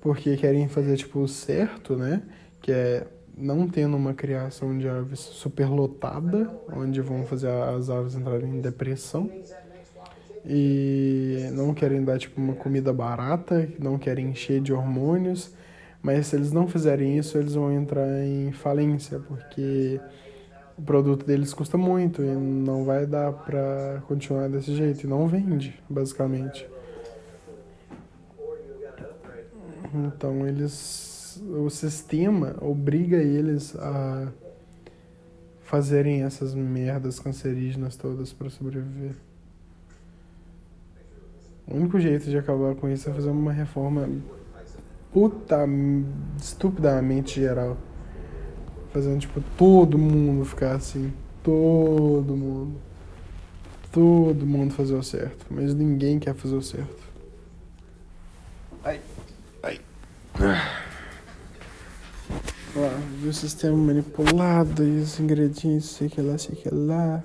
porque 0.00 0.36
querem 0.36 0.66
fazer 0.68 0.96
tipo 0.96 1.20
o 1.20 1.28
certo, 1.28 1.96
né? 1.96 2.22
Que 2.60 2.72
é 2.72 3.06
não 3.36 3.68
tendo 3.68 3.96
uma 3.96 4.12
criação 4.12 4.76
de 4.76 4.88
aves 4.88 5.20
superlotada, 5.20 6.50
onde 6.74 7.00
vão 7.00 7.24
fazer 7.24 7.48
as 7.48 7.88
aves 7.88 8.14
entrarem 8.14 8.56
em 8.56 8.60
depressão. 8.60 9.30
E 10.44 11.48
não 11.52 11.74
querem 11.74 12.02
dar 12.02 12.18
tipo 12.18 12.40
uma 12.40 12.54
comida 12.54 12.92
barata, 12.92 13.68
não 13.78 13.98
querem 13.98 14.30
encher 14.30 14.60
de 14.60 14.72
hormônios, 14.72 15.54
mas 16.02 16.28
se 16.28 16.36
eles 16.36 16.50
não 16.50 16.66
fizerem 16.66 17.18
isso, 17.18 17.36
eles 17.36 17.54
vão 17.54 17.72
entrar 17.72 18.24
em 18.24 18.50
falência, 18.52 19.18
porque 19.20 20.00
o 20.80 20.82
produto 20.82 21.26
deles 21.26 21.52
custa 21.52 21.76
muito 21.76 22.22
e 22.22 22.34
não 22.34 22.84
vai 22.84 23.06
dar 23.06 23.32
para 23.32 24.02
continuar 24.08 24.48
desse 24.48 24.74
jeito. 24.74 25.04
E 25.04 25.06
não 25.06 25.28
vende, 25.28 25.78
basicamente. 25.88 26.66
Então 29.94 30.46
eles. 30.46 31.08
O 31.48 31.70
sistema 31.70 32.56
obriga 32.60 33.16
eles 33.16 33.76
a 33.76 34.32
fazerem 35.60 36.22
essas 36.22 36.54
merdas 36.54 37.20
cancerígenas 37.20 37.96
todas 37.96 38.32
para 38.32 38.50
sobreviver. 38.50 39.14
O 41.68 41.76
único 41.76 42.00
jeito 42.00 42.28
de 42.28 42.36
acabar 42.36 42.74
com 42.74 42.88
isso 42.88 43.08
é 43.08 43.12
fazer 43.12 43.30
uma 43.30 43.52
reforma 43.52 44.08
puta 45.12 45.64
estupidamente 46.36 47.40
geral 47.40 47.76
fazendo 48.92 49.20
tipo 49.20 49.40
todo 49.56 49.98
mundo 49.98 50.44
ficar 50.44 50.76
assim, 50.76 51.12
todo 51.42 52.36
mundo. 52.36 52.80
Todo 53.92 54.46
mundo 54.46 54.72
fazer 54.72 54.94
o 54.94 55.02
certo, 55.02 55.46
mas 55.50 55.74
ninguém 55.74 56.18
quer 56.18 56.34
fazer 56.34 56.54
o 56.54 56.62
certo. 56.62 57.02
Ai, 58.84 59.00
ai. 59.62 59.80
Ó, 62.76 62.88
viu 63.20 63.30
o 63.30 63.34
sistema 63.34 63.76
manipulado 63.76 64.84
e 64.84 65.00
os 65.00 65.18
ingredientes, 65.18 65.90
sei 65.90 66.08
que 66.08 66.20
lá, 66.22 66.38
sei 66.38 66.54
que 66.54 66.72
lá. 66.72 67.24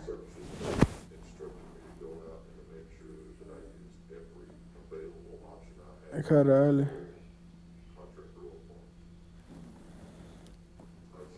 Caralho. 6.28 7.05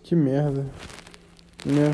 Que 0.07 0.15
merda. 0.15 0.65
Né? 1.65 1.93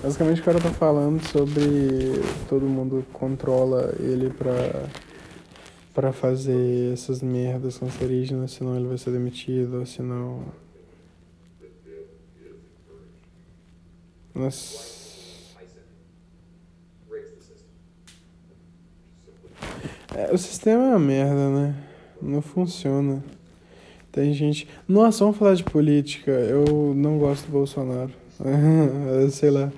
Basicamente 0.00 0.40
o 0.40 0.44
cara 0.44 0.60
tá 0.60 0.70
falando 0.70 1.20
sobre 1.26 2.22
todo 2.48 2.64
mundo 2.66 3.04
controla 3.12 3.92
ele 3.98 4.30
pra, 4.30 4.88
pra 5.92 6.12
fazer 6.12 6.92
essas 6.92 7.20
merdas 7.20 7.78
cancerígenas, 7.78 8.52
senão 8.52 8.76
ele 8.76 8.86
vai 8.86 8.96
ser 8.96 9.10
demitido, 9.10 9.84
senão. 9.86 10.44
Nossa. 14.32 14.94
É, 20.14 20.32
o 20.32 20.38
sistema 20.38 20.84
é 20.84 20.88
uma 20.90 20.98
merda, 21.00 21.50
né? 21.50 21.74
Não 22.22 22.40
funciona. 22.40 23.20
Tem 24.16 24.32
gente. 24.32 24.66
Nossa, 24.88 25.22
vamos 25.22 25.36
falar 25.36 25.54
de 25.54 25.62
política. 25.62 26.30
Eu 26.30 26.94
não 26.94 27.18
gosto 27.18 27.44
do 27.44 27.52
Bolsonaro. 27.52 28.10
Sei 29.30 29.50
lá, 29.50 29.70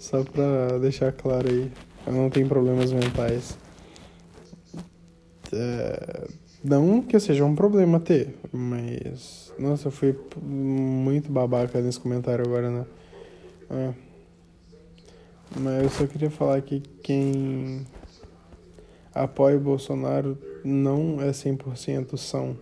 só 0.00 0.24
pra 0.24 0.78
deixar 0.78 1.12
claro 1.12 1.48
aí. 1.48 1.70
Eu 2.04 2.12
não 2.12 2.28
tenho 2.28 2.48
problemas 2.48 2.92
mentais. 2.92 3.56
É... 5.52 6.26
Não 6.64 7.02
que 7.02 7.20
seja 7.20 7.44
um 7.44 7.54
problema 7.54 8.00
ter, 8.00 8.34
mas. 8.52 9.52
Nossa, 9.56 9.86
eu 9.86 9.92
fui 9.92 10.18
muito 10.42 11.30
babaca 11.30 11.80
nesse 11.80 12.00
comentário 12.00 12.44
agora, 12.44 12.70
né? 12.70 12.86
É. 13.70 13.94
Mas 15.60 15.84
eu 15.84 15.90
só 15.90 16.06
queria 16.08 16.30
falar 16.32 16.60
que 16.62 16.80
quem 17.00 17.86
apoia 19.14 19.56
o 19.56 19.60
Bolsonaro 19.60 20.36
não 20.64 21.22
é 21.22 21.30
100% 21.30 22.16
são 22.16 22.56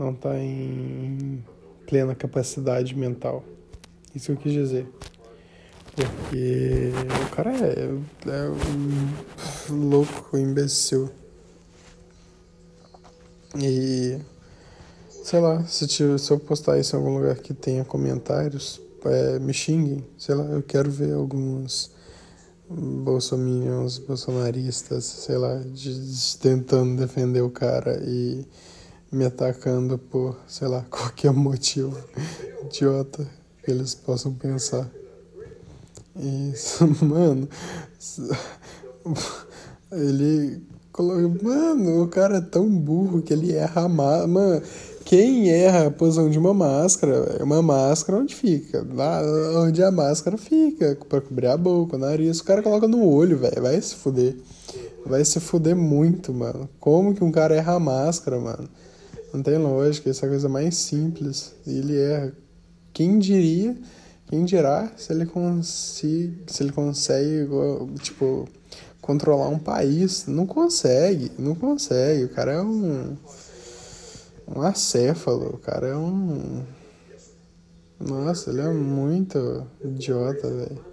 não 0.00 0.12
está 0.12 0.38
em 0.38 1.44
plena 1.86 2.14
capacidade 2.14 2.96
mental. 2.96 3.44
Isso 4.14 4.32
eu 4.32 4.36
quis 4.36 4.52
dizer. 4.52 4.88
Porque 5.94 6.90
o 7.26 7.36
cara 7.36 7.50
é, 7.50 7.90
é 8.26 8.48
um 9.70 9.88
louco, 9.90 10.38
imbecil. 10.38 11.10
E 13.58 14.18
sei 15.22 15.40
lá, 15.40 15.64
se, 15.66 15.86
se 15.86 16.30
eu 16.30 16.38
postar 16.38 16.78
isso 16.78 16.96
em 16.96 16.98
algum 16.98 17.18
lugar 17.18 17.36
que 17.36 17.52
tenha 17.52 17.84
comentários, 17.84 18.80
é, 19.04 19.38
me 19.38 19.52
xinguem. 19.52 20.02
Sei 20.16 20.34
lá, 20.34 20.44
eu 20.44 20.62
quero 20.62 20.90
ver 20.90 21.12
alguns 21.12 21.90
bolsominions, 22.70 23.98
bolsonaristas, 23.98 25.04
sei 25.04 25.36
lá, 25.36 25.56
de, 25.56 26.38
tentando 26.38 26.96
defender 26.96 27.42
o 27.42 27.50
cara 27.50 28.00
e 28.02 28.46
me 29.10 29.24
atacando 29.24 29.98
por, 29.98 30.36
sei 30.46 30.68
lá, 30.68 30.84
qualquer 30.90 31.32
motivo 31.32 31.96
idiota 32.64 33.26
que 33.64 33.70
eles 33.70 33.94
possam 33.94 34.32
pensar. 34.32 34.88
Isso, 36.16 36.86
mano. 37.04 37.48
Ele 39.92 40.62
colocou. 40.92 41.42
Mano, 41.42 42.02
o 42.02 42.08
cara 42.08 42.38
é 42.38 42.40
tão 42.40 42.68
burro 42.68 43.22
que 43.22 43.32
ele 43.32 43.52
erra 43.52 43.88
mais. 43.88 44.28
Mano, 44.28 44.62
quem 45.04 45.50
erra 45.50 45.86
a 45.86 45.90
posição 45.90 46.30
de 46.30 46.38
uma 46.38 46.54
máscara, 46.54 47.36
é 47.38 47.42
uma 47.42 47.60
máscara 47.60 48.18
onde 48.18 48.34
fica? 48.34 48.86
Lá 48.92 49.20
onde 49.56 49.82
a 49.82 49.90
máscara 49.90 50.36
fica, 50.36 50.96
pra 51.08 51.20
cobrir 51.20 51.48
a 51.48 51.56
boca, 51.56 51.96
o 51.96 51.98
nariz. 51.98 52.38
O 52.40 52.44
cara 52.44 52.62
coloca 52.62 52.86
no 52.86 53.04
olho, 53.04 53.38
velho. 53.38 53.62
Vai 53.62 53.80
se 53.80 53.96
fuder. 53.96 54.36
Vai 55.04 55.24
se 55.24 55.40
fuder 55.40 55.74
muito, 55.74 56.32
mano. 56.32 56.68
Como 56.78 57.14
que 57.14 57.24
um 57.24 57.32
cara 57.32 57.54
erra 57.54 57.74
a 57.74 57.80
máscara, 57.80 58.38
mano? 58.38 58.68
Não 59.32 59.42
tem 59.42 59.58
lógica, 59.58 60.10
isso 60.10 60.24
é 60.24 60.28
coisa 60.28 60.48
mais 60.48 60.76
simples. 60.76 61.54
Ele 61.66 61.96
erra. 61.98 62.32
Quem 62.92 63.18
diria, 63.18 63.76
quem 64.26 64.44
dirá 64.44 64.92
se 64.96 65.12
ele 65.12 65.26
consegue, 65.26 66.42
se 66.46 66.62
ele 66.62 66.72
consegue, 66.72 67.48
tipo, 68.02 68.48
controlar 69.00 69.48
um 69.48 69.58
país? 69.58 70.26
Não 70.26 70.46
consegue, 70.46 71.30
não 71.38 71.54
consegue. 71.54 72.24
O 72.24 72.28
cara 72.28 72.52
é 72.52 72.60
um 72.60 73.16
um 74.54 74.62
acéfalo, 74.62 75.54
o 75.54 75.58
cara 75.58 75.88
é 75.88 75.96
um. 75.96 76.64
Nossa, 78.00 78.50
ele 78.50 78.60
é 78.60 78.68
muito 78.68 79.66
idiota, 79.84 80.48
velho. 80.48 80.84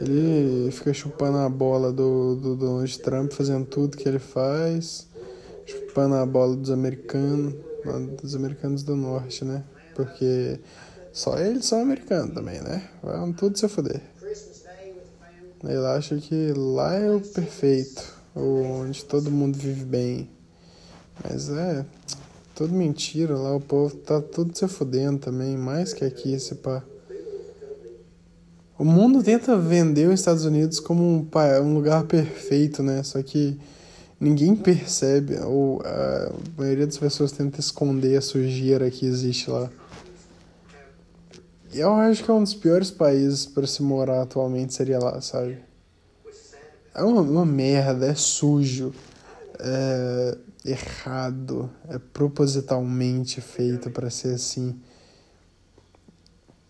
Ele 0.00 0.70
fica 0.72 0.92
chupando 0.92 1.38
a 1.38 1.48
bola 1.48 1.92
do, 1.92 2.34
do 2.34 2.56
Donald 2.56 2.98
Trump, 2.98 3.32
fazendo 3.32 3.64
tudo 3.64 3.96
que 3.96 4.08
ele 4.08 4.18
faz, 4.18 5.06
chupando 5.66 6.14
a 6.16 6.26
bola 6.26 6.56
dos 6.56 6.70
americanos, 6.70 7.54
dos 8.20 8.34
americanos 8.34 8.82
do 8.82 8.96
norte, 8.96 9.44
né? 9.44 9.64
Porque 9.94 10.58
só 11.12 11.38
eles 11.38 11.66
são 11.66 11.80
americanos 11.80 12.34
também, 12.34 12.60
né? 12.60 12.88
Vão 13.02 13.32
tudo 13.32 13.58
se 13.58 13.68
fuder. 13.68 14.00
Ele 15.64 15.86
acha 15.86 16.16
que 16.16 16.52
lá 16.56 16.94
é 16.94 17.10
o 17.10 17.20
perfeito, 17.20 18.02
onde 18.34 19.04
todo 19.04 19.30
mundo 19.30 19.56
vive 19.56 19.84
bem. 19.84 20.28
Mas 21.22 21.48
é, 21.50 21.84
tudo 22.54 22.72
mentira 22.72 23.36
lá, 23.36 23.54
o 23.54 23.60
povo 23.60 23.94
tá 23.96 24.20
tudo 24.20 24.56
se 24.56 24.66
fudendo 24.66 25.18
também, 25.18 25.56
mais 25.56 25.92
que 25.92 26.04
aqui, 26.04 26.32
esse 26.32 26.56
pá. 26.56 26.82
O 28.78 28.84
mundo 28.84 29.22
tenta 29.22 29.56
vender 29.56 30.08
os 30.08 30.18
Estados 30.18 30.44
Unidos 30.44 30.80
como 30.80 31.04
um, 31.04 31.28
um 31.62 31.74
lugar 31.74 32.04
perfeito, 32.04 32.82
né? 32.82 33.02
Só 33.04 33.22
que 33.22 33.56
ninguém 34.22 34.54
percebe, 34.54 35.36
ou 35.40 35.82
a 35.84 36.32
maioria 36.56 36.86
das 36.86 36.96
pessoas 36.96 37.32
tenta 37.32 37.58
esconder 37.58 38.16
a 38.16 38.20
sujeira 38.20 38.88
que 38.88 39.04
existe 39.04 39.50
lá. 39.50 39.68
E 41.72 41.80
eu 41.80 41.92
acho 41.94 42.22
que 42.22 42.30
é 42.30 42.34
um 42.34 42.42
dos 42.42 42.54
piores 42.54 42.90
países 42.90 43.46
para 43.46 43.66
se 43.66 43.82
morar 43.82 44.22
atualmente 44.22 44.74
seria 44.74 45.00
lá, 45.00 45.20
sabe? 45.20 45.58
É 46.94 47.02
uma, 47.02 47.22
uma 47.22 47.44
merda, 47.44 48.06
é 48.06 48.14
sujo. 48.14 48.94
É, 49.58 50.38
errado, 50.64 51.68
é 51.88 51.98
propositalmente 51.98 53.40
feito 53.40 53.90
para 53.90 54.08
ser 54.08 54.34
assim. 54.34 54.78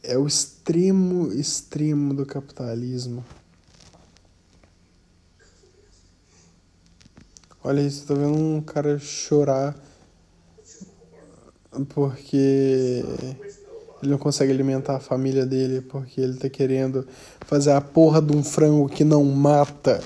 É 0.03 0.17
o 0.17 0.27
extremo, 0.27 1.31
extremo 1.33 2.15
do 2.15 2.25
capitalismo. 2.25 3.23
Olha 7.64 7.81
isso, 7.81 8.07
tô 8.07 8.14
vendo 8.14 8.37
um 8.37 8.61
cara 8.61 8.98
chorar 8.98 9.77
porque 11.88 13.05
ele 14.03 14.11
não 14.11 14.18
consegue 14.18 14.53
alimentar 14.53 14.96
a 14.96 15.01
família 15.01 15.46
dele, 15.46 15.81
porque 15.81 16.20
ele 16.20 16.37
tá 16.37 16.48
querendo 16.48 17.07
fazer 17.46 17.72
a 17.72 17.81
porra 17.81 18.20
de 18.20 18.37
um 18.37 18.42
frango 18.42 18.88
que 18.88 19.05
não 19.05 19.25
mata 19.25 20.03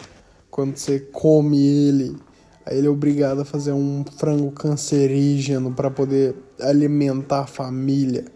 quando 0.51 0.77
você 0.77 1.01
come 1.01 1.59
ele. 1.66 2.16
Aí 2.64 2.79
ele 2.79 2.88
é 2.88 2.90
obrigado 2.90 3.40
a 3.40 3.45
fazer 3.45 3.73
um 3.73 4.05
frango 4.16 4.51
cancerígeno 4.53 5.73
para 5.73 5.90
poder 5.90 6.37
alimentar 6.61 7.40
a 7.40 7.47
família. 7.47 8.27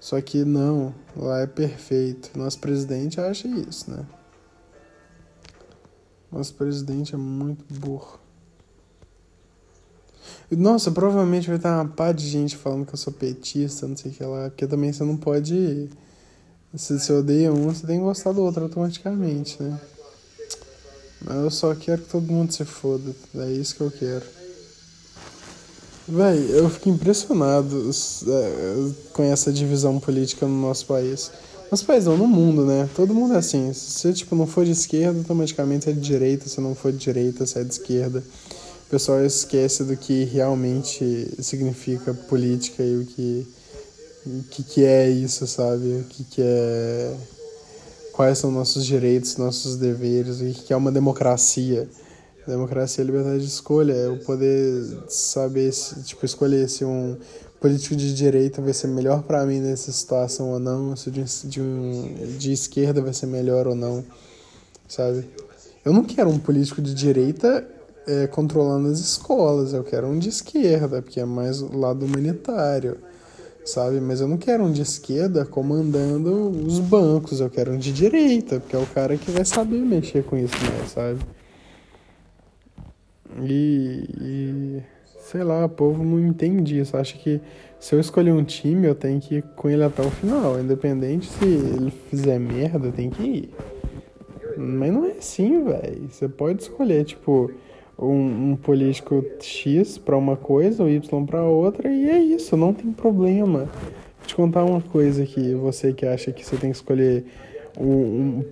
Só 0.00 0.20
que 0.20 0.44
não, 0.44 0.94
lá 1.16 1.40
é 1.40 1.46
perfeito. 1.46 2.30
Nosso 2.36 2.58
presidente 2.58 3.20
acha 3.20 3.46
isso, 3.46 3.90
né? 3.90 4.04
Nosso 6.30 6.54
presidente 6.54 7.14
é 7.14 7.18
muito 7.18 7.64
burro. 7.74 8.18
Nossa, 10.50 10.90
provavelmente 10.90 11.48
vai 11.48 11.56
estar 11.56 11.82
uma 11.82 11.88
pá 11.88 12.10
de 12.12 12.26
gente 12.26 12.56
falando 12.56 12.86
que 12.86 12.94
eu 12.94 12.98
sou 12.98 13.12
petista, 13.12 13.86
não 13.86 13.96
sei 13.96 14.10
o 14.10 14.14
que 14.14 14.24
lá. 14.24 14.48
Porque 14.48 14.66
também 14.66 14.92
você 14.92 15.04
não 15.04 15.16
pode. 15.16 15.90
Se 16.74 16.98
você 16.98 17.12
odeia 17.12 17.52
um, 17.52 17.64
você 17.64 17.86
tem 17.86 17.98
que 17.98 18.04
gostar 18.04 18.32
do 18.32 18.42
outro 18.42 18.62
automaticamente, 18.62 19.62
né? 19.62 19.80
Eu 21.26 21.50
só 21.50 21.74
quero 21.74 22.02
que 22.02 22.08
todo 22.08 22.32
mundo 22.32 22.52
se 22.52 22.64
foda. 22.64 23.14
É 23.34 23.50
isso 23.50 23.74
que 23.74 23.80
eu 23.82 23.90
quero. 23.90 24.37
Véi, 26.08 26.48
eu 26.52 26.70
fico 26.70 26.88
impressionado 26.88 27.90
é, 28.26 28.90
com 29.12 29.22
essa 29.22 29.52
divisão 29.52 30.00
política 30.00 30.46
no 30.46 30.58
nosso 30.62 30.86
país. 30.86 31.30
Nosso 31.70 31.84
país 31.84 32.06
não, 32.06 32.16
no 32.16 32.26
mundo, 32.26 32.64
né? 32.64 32.88
Todo 32.96 33.14
mundo 33.14 33.34
é 33.34 33.36
assim. 33.36 33.70
Se 33.74 33.90
você 33.90 34.12
tipo, 34.14 34.34
não 34.34 34.46
for 34.46 34.64
de 34.64 34.70
esquerda, 34.70 35.18
automaticamente 35.18 35.90
é 35.90 35.92
de 35.92 36.00
direita. 36.00 36.48
Se 36.48 36.62
não 36.62 36.74
for 36.74 36.92
de 36.92 36.98
direita, 36.98 37.44
você 37.44 37.58
é 37.58 37.64
de 37.64 37.72
esquerda. 37.74 38.24
O 38.86 38.90
pessoal 38.90 39.22
esquece 39.22 39.84
do 39.84 39.94
que 39.98 40.24
realmente 40.24 41.30
significa 41.42 42.14
política 42.14 42.82
e 42.82 42.96
o 42.96 43.04
que, 43.04 43.46
o 44.26 44.42
que, 44.44 44.62
que 44.62 44.84
é 44.86 45.10
isso, 45.10 45.46
sabe? 45.46 46.00
O 46.00 46.04
que, 46.04 46.24
que 46.24 46.42
é 46.42 47.14
quais 48.14 48.38
são 48.38 48.50
nossos 48.50 48.86
direitos, 48.86 49.36
nossos 49.36 49.76
deveres, 49.76 50.40
o 50.40 50.64
que 50.64 50.72
é 50.72 50.76
uma 50.76 50.90
democracia. 50.90 51.86
Democracia 52.48 53.02
é 53.02 53.06
liberdade 53.06 53.40
de 53.40 53.46
escolha, 53.46 53.92
é 53.92 54.08
o 54.08 54.18
poder 54.18 55.04
saber, 55.08 55.70
se, 55.72 56.02
tipo, 56.02 56.24
escolher 56.24 56.68
se 56.68 56.84
um 56.84 57.16
político 57.60 57.94
de 57.94 58.14
direita 58.14 58.62
vai 58.62 58.72
ser 58.72 58.86
melhor 58.86 59.22
para 59.22 59.44
mim 59.44 59.60
nessa 59.60 59.92
situação 59.92 60.50
ou 60.52 60.58
não, 60.58 60.96
se 60.96 61.10
de, 61.10 61.24
de, 61.44 61.60
um, 61.60 62.14
de 62.38 62.52
esquerda 62.52 63.02
vai 63.02 63.12
ser 63.12 63.26
melhor 63.26 63.66
ou 63.66 63.74
não, 63.74 64.02
sabe? 64.88 65.28
Eu 65.84 65.92
não 65.92 66.04
quero 66.04 66.30
um 66.30 66.38
político 66.38 66.80
de 66.80 66.94
direita 66.94 67.68
é, 68.06 68.26
controlando 68.26 68.88
as 68.88 68.98
escolas, 68.98 69.72
eu 69.72 69.84
quero 69.84 70.06
um 70.06 70.18
de 70.18 70.28
esquerda, 70.28 71.02
porque 71.02 71.20
é 71.20 71.24
mais 71.24 71.60
o 71.60 71.76
lado 71.76 72.06
humanitário 72.06 72.96
sabe? 73.68 74.00
Mas 74.00 74.20
eu 74.20 74.26
não 74.26 74.38
quero 74.38 74.64
um 74.64 74.72
de 74.72 74.80
esquerda 74.80 75.44
comandando 75.44 76.48
os 76.48 76.78
bancos, 76.78 77.40
eu 77.40 77.50
quero 77.50 77.72
um 77.72 77.76
de 77.76 77.92
direita, 77.92 78.60
porque 78.60 78.74
é 78.74 78.78
o 78.78 78.86
cara 78.86 79.16
que 79.16 79.30
vai 79.30 79.44
saber 79.44 79.80
mexer 79.80 80.24
com 80.24 80.36
isso 80.36 80.54
mais, 80.64 80.90
sabe? 80.90 81.18
E, 83.40 84.04
e 84.20 84.82
sei 85.20 85.42
lá, 85.42 85.64
o 85.64 85.68
povo 85.68 86.02
não 86.02 86.18
entende 86.18 86.78
isso. 86.78 86.96
Acha 86.96 87.16
que 87.16 87.40
se 87.78 87.94
eu 87.94 88.00
escolher 88.00 88.32
um 88.32 88.44
time, 88.44 88.86
eu 88.86 88.94
tenho 88.94 89.20
que 89.20 89.36
ir 89.36 89.42
com 89.54 89.68
ele 89.68 89.84
até 89.84 90.02
o 90.02 90.10
final. 90.10 90.58
Independente 90.60 91.26
se 91.26 91.44
ele 91.44 91.90
fizer 92.10 92.38
merda, 92.38 92.90
tem 92.90 93.10
que 93.10 93.22
ir. 93.22 93.50
Mas 94.56 94.92
não 94.92 95.04
é 95.04 95.12
assim, 95.12 95.62
velho. 95.64 96.08
Você 96.10 96.28
pode 96.28 96.62
escolher, 96.62 97.04
tipo, 97.04 97.50
um, 97.98 98.50
um 98.50 98.56
político 98.56 99.24
X 99.40 99.98
para 99.98 100.16
uma 100.16 100.36
coisa, 100.36 100.82
ou 100.82 100.88
Y 100.88 101.26
para 101.26 101.42
outra, 101.42 101.90
e 101.90 102.08
é 102.08 102.18
isso, 102.18 102.56
não 102.56 102.72
tem 102.72 102.92
problema. 102.92 103.60
Vou 103.60 104.26
te 104.26 104.36
contar 104.36 104.64
uma 104.64 104.80
coisa 104.80 105.22
aqui, 105.22 105.54
você 105.54 105.92
que 105.92 106.06
acha 106.06 106.32
que 106.32 106.44
você 106.44 106.56
tem 106.56 106.70
que 106.70 106.76
escolher 106.76 107.24
um, 107.78 107.86
um 107.86 108.44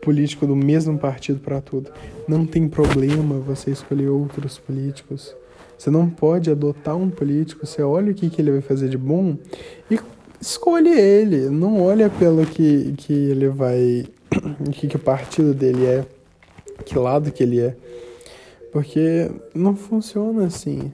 político 0.00 0.46
do 0.46 0.56
mesmo 0.56 0.98
partido 0.98 1.40
para 1.40 1.60
tudo. 1.60 1.90
Não 2.26 2.46
tem 2.46 2.68
problema 2.68 3.38
você 3.38 3.70
escolher 3.70 4.08
outros 4.08 4.58
políticos. 4.58 5.34
Você 5.76 5.90
não 5.90 6.10
pode 6.10 6.50
adotar 6.50 6.96
um 6.96 7.08
político, 7.08 7.66
você 7.66 7.82
olha 7.82 8.12
o 8.12 8.14
que, 8.14 8.28
que 8.28 8.42
ele 8.42 8.50
vai 8.50 8.60
fazer 8.60 8.88
de 8.88 8.98
bom 8.98 9.36
e 9.90 9.98
escolhe 10.40 10.90
ele. 10.90 11.48
Não 11.48 11.82
olha 11.82 12.10
pelo 12.10 12.44
que, 12.44 12.92
que 12.96 13.12
ele 13.12 13.48
vai. 13.48 14.04
o 14.66 14.70
que, 14.72 14.88
que 14.88 14.96
o 14.96 15.00
partido 15.00 15.54
dele 15.54 15.86
é, 15.86 16.06
que 16.84 16.98
lado 16.98 17.32
que 17.32 17.42
ele 17.42 17.60
é. 17.60 17.76
Porque 18.72 19.30
não 19.54 19.74
funciona 19.74 20.46
assim. 20.46 20.92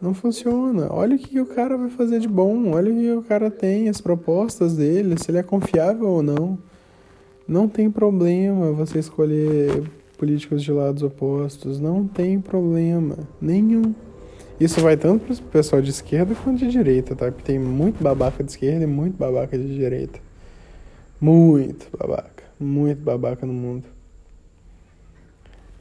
Não 0.00 0.14
funciona. 0.14 0.92
Olha 0.92 1.16
o 1.16 1.18
que 1.18 1.40
o 1.40 1.46
cara 1.46 1.76
vai 1.76 1.90
fazer 1.90 2.20
de 2.20 2.28
bom. 2.28 2.72
Olha 2.72 2.92
o 2.92 2.96
que 2.96 3.12
o 3.12 3.22
cara 3.22 3.50
tem, 3.50 3.88
as 3.88 4.00
propostas 4.00 4.76
dele, 4.76 5.16
se 5.18 5.30
ele 5.30 5.38
é 5.38 5.42
confiável 5.42 6.08
ou 6.08 6.22
não. 6.22 6.58
Não 7.46 7.68
tem 7.68 7.90
problema 7.90 8.72
você 8.72 8.98
escolher 8.98 9.82
políticos 10.16 10.62
de 10.62 10.72
lados 10.72 11.02
opostos. 11.02 11.78
Não 11.78 12.06
tem 12.06 12.40
problema 12.40 13.18
nenhum. 13.40 13.94
Isso 14.58 14.80
vai 14.80 14.96
tanto 14.96 15.24
para 15.24 15.34
o 15.34 15.50
pessoal 15.50 15.82
de 15.82 15.90
esquerda 15.90 16.34
quanto 16.34 16.60
de 16.60 16.68
direita, 16.68 17.14
tá? 17.14 17.30
Porque 17.30 17.44
tem 17.44 17.58
muito 17.58 18.02
babaca 18.02 18.42
de 18.42 18.50
esquerda 18.50 18.84
e 18.84 18.86
muito 18.86 19.16
babaca 19.16 19.58
de 19.58 19.74
direita. 19.74 20.20
Muito 21.20 21.88
babaca. 21.96 22.44
Muito 22.58 23.02
babaca 23.02 23.44
no 23.44 23.52
mundo. 23.52 23.93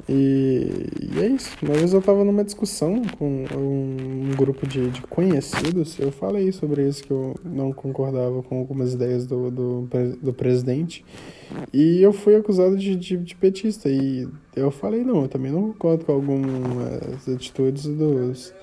E, 0.08 0.68
e, 1.16 1.20
é 1.20 1.28
isso. 1.28 1.56
Uma 1.62 1.76
vez 1.76 1.94
eu 1.94 2.02
tava 2.02 2.24
numa 2.24 2.44
discussão 2.44 3.02
com 3.18 3.46
um, 3.56 4.36
grupo 4.36 4.68
de, 4.68 4.90
de, 4.90 5.02
conhecidos, 5.04 5.98
eu 5.98 6.12
falei 6.12 6.52
sobre 6.52 6.88
isso, 6.88 7.04
que 7.04 7.12
eu 7.12 7.36
não 7.44 7.72
concordava 7.72 8.44
com 8.44 8.60
algumas 8.60 8.94
ideias 8.94 9.26
do, 9.26 9.50
do, 9.50 9.90
do 10.22 10.34
presidente. 10.34 11.06
E 11.72 12.02
eu 12.02 12.12
fui 12.12 12.36
acusado 12.36 12.76
de, 12.78 12.96
de, 12.96 13.18
de, 13.18 13.36
petista. 13.36 13.90
E 13.90 14.28
eu 14.56 14.72
falei, 14.72 15.04
não, 15.04 15.22
eu 15.22 15.28
também 15.30 15.52
não 15.52 15.72
concordo 15.72 16.06
com 16.06 16.12
algumas 16.12 17.28
atitudes 17.30 17.86
dos, 17.86 18.54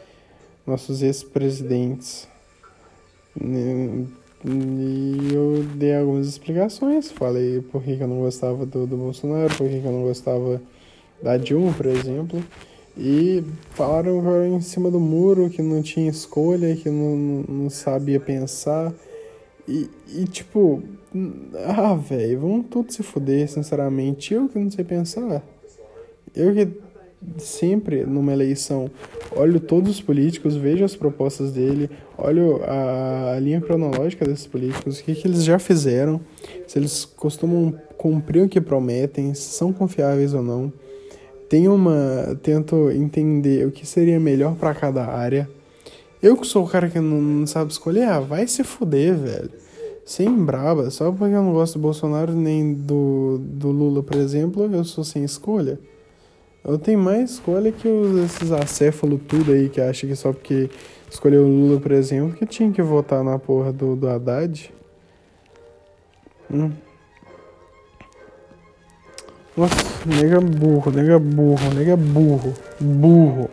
nossos 0.66 1.02
ex-presidentes. 1.02 2.28
E 3.40 5.34
eu 5.34 5.64
dei 5.74 5.96
algumas 5.96 6.26
explicações, 6.26 7.10
falei 7.10 7.60
por 7.60 7.82
que, 7.82 7.98
eu 7.98 8.08
não 8.08 8.20
gostava 8.20 8.64
do, 8.64 8.86
do 8.86 8.96
Bolsonaro, 8.96 9.54
por 9.54 9.68
que, 9.68 9.80
que 9.80 9.86
eu 9.86 9.92
não 9.92 10.02
gostava 10.02 10.60
da 11.22 11.36
Dilma, 11.36 11.72
por 11.72 11.86
exemplo. 11.86 12.42
E 12.96 13.42
falaram 13.70 14.44
em 14.46 14.60
cima 14.60 14.90
do 14.90 15.00
muro, 15.00 15.48
que 15.48 15.62
não 15.62 15.80
tinha 15.82 16.10
escolha, 16.10 16.74
que 16.76 16.90
não, 16.90 17.44
não 17.48 17.70
sabia 17.70 18.20
pensar. 18.20 18.92
E, 19.66 19.88
e 20.14 20.24
tipo, 20.24 20.82
ah, 21.66 21.94
velho, 21.94 22.40
vamos 22.40 22.66
todos 22.68 22.94
se 22.94 23.02
fuder, 23.02 23.48
sinceramente. 23.48 24.34
Eu 24.34 24.48
que 24.48 24.58
não 24.58 24.70
sei 24.70 24.84
pensar. 24.84 25.42
Eu 26.34 26.52
que 26.52 26.68
sempre 27.38 28.04
numa 28.04 28.32
eleição 28.32 28.90
olho 29.36 29.60
todos 29.60 29.90
os 29.90 30.00
políticos, 30.00 30.56
vejo 30.56 30.84
as 30.84 30.96
propostas 30.96 31.52
dele, 31.52 31.90
olho 32.16 32.62
a, 32.64 33.34
a 33.34 33.38
linha 33.38 33.60
cronológica 33.60 34.24
desses 34.24 34.46
políticos, 34.46 34.98
o 34.98 35.04
que, 35.04 35.14
que 35.14 35.28
eles 35.28 35.44
já 35.44 35.58
fizeram, 35.58 36.20
se 36.66 36.78
eles 36.78 37.04
costumam 37.04 37.74
cumprir 37.96 38.44
o 38.44 38.48
que 38.48 38.60
prometem, 38.60 39.34
se 39.34 39.52
são 39.52 39.72
confiáveis 39.72 40.34
ou 40.34 40.42
não. 40.42 40.72
Tenho 41.50 41.74
uma. 41.74 42.38
Tento 42.44 42.92
entender 42.92 43.66
o 43.66 43.72
que 43.72 43.84
seria 43.84 44.20
melhor 44.20 44.54
para 44.54 44.72
cada 44.72 45.04
área. 45.04 45.50
Eu 46.22 46.36
que 46.36 46.46
sou 46.46 46.64
o 46.64 46.68
cara 46.68 46.88
que 46.88 47.00
não, 47.00 47.20
não 47.20 47.46
sabe 47.46 47.72
escolher, 47.72 48.04
ah, 48.04 48.20
vai 48.20 48.46
se 48.46 48.62
fuder, 48.62 49.16
velho. 49.16 49.50
Sem 50.06 50.32
braba, 50.32 50.90
só 50.90 51.10
porque 51.10 51.34
eu 51.34 51.42
não 51.42 51.52
gosto 51.52 51.74
do 51.74 51.82
Bolsonaro 51.82 52.32
nem 52.32 52.72
do, 52.72 53.38
do 53.40 53.70
Lula, 53.72 54.00
por 54.00 54.16
exemplo, 54.16 54.72
eu 54.72 54.84
sou 54.84 55.02
sem 55.02 55.24
escolha. 55.24 55.76
Eu 56.64 56.78
tenho 56.78 57.00
mais 57.00 57.32
escolha 57.32 57.72
que 57.72 57.88
os, 57.88 58.16
esses 58.24 58.52
acéfalos 58.52 59.20
tudo 59.26 59.50
aí 59.50 59.68
que 59.68 59.80
acha 59.80 60.06
que 60.06 60.14
só 60.14 60.32
porque 60.32 60.70
escolheu 61.10 61.42
o 61.42 61.48
Lula, 61.48 61.80
por 61.80 61.90
exemplo, 61.90 62.36
que 62.36 62.46
tinha 62.46 62.70
que 62.70 62.82
votar 62.82 63.24
na 63.24 63.40
porra 63.40 63.72
do, 63.72 63.96
do 63.96 64.08
Haddad. 64.08 64.72
Hum. 66.48 66.70
Nossa, 69.56 69.74
nega 70.06 70.40
burro, 70.40 70.90
nega 70.90 71.18
burro, 71.18 71.74
nega 71.74 71.96
burro, 71.96 72.54
burro, 72.80 73.50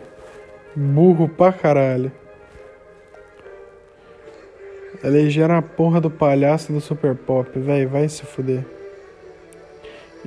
burro 0.74 1.28
pra 1.28 1.52
caralho. 1.52 2.12
Elegeram 5.02 5.56
a 5.56 5.62
porra 5.62 6.00
do 6.00 6.10
palhaço 6.10 6.72
do 6.72 6.80
Super 6.80 7.14
Pop, 7.14 7.58
velho, 7.58 7.88
vai 7.88 8.08
se 8.08 8.22
fuder. 8.24 8.64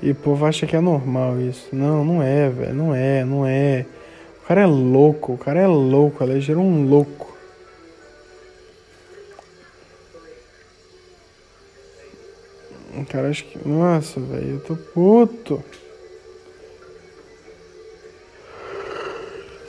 E 0.02 0.12
o 0.12 0.16
povo 0.16 0.46
acha 0.46 0.66
que 0.66 0.76
é 0.76 0.82
normal 0.82 1.40
isso. 1.40 1.68
Não, 1.72 2.04
não 2.04 2.24
é, 2.24 2.50
velho. 2.50 2.74
Não 2.74 2.96
é, 2.96 3.24
não 3.24 3.46
é. 3.46 3.86
O 4.44 4.48
cara 4.48 4.62
é 4.62 4.66
louco, 4.66 5.34
o 5.34 5.38
cara 5.38 5.60
é 5.60 5.68
louco. 5.68 6.24
Elegeram 6.24 6.62
um 6.62 6.88
louco. 6.88 7.31
Cara 13.06 13.30
acha 13.30 13.44
que. 13.44 13.68
Nossa, 13.68 14.20
velho, 14.20 14.52
eu 14.52 14.60
tô 14.62 14.76
puto. 14.76 15.64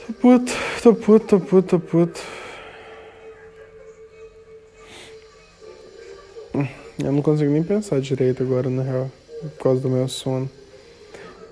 Tô 0.07 0.13
puto, 0.13 0.51
tô 0.81 0.93
puto, 0.93 1.25
tô 1.25 1.39
puto, 1.39 1.67
tô 1.67 1.79
puto. 1.79 2.21
Eu 7.03 7.11
não 7.11 7.21
consigo 7.21 7.51
nem 7.51 7.63
pensar 7.63 7.99
direito 7.99 8.43
agora, 8.43 8.69
na 8.69 8.83
real 8.83 9.09
por 9.49 9.63
causa 9.63 9.81
do 9.81 9.89
meu 9.89 10.07
sono. 10.07 10.49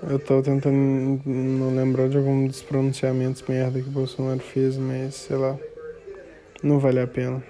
Eu 0.08 0.18
tô 0.18 0.42
tentando 0.42 1.20
não 1.24 1.76
lembrar 1.76 2.08
de 2.08 2.16
algum 2.16 2.46
dos 2.46 2.62
pronunciamentos 2.62 3.42
merda 3.46 3.80
que 3.80 3.88
o 3.88 3.92
Bolsonaro 3.92 4.40
fez, 4.40 4.76
mas 4.76 5.14
sei 5.14 5.36
lá. 5.36 5.56
Não 6.62 6.78
vale 6.78 7.00
a 7.00 7.06
pena. 7.06 7.42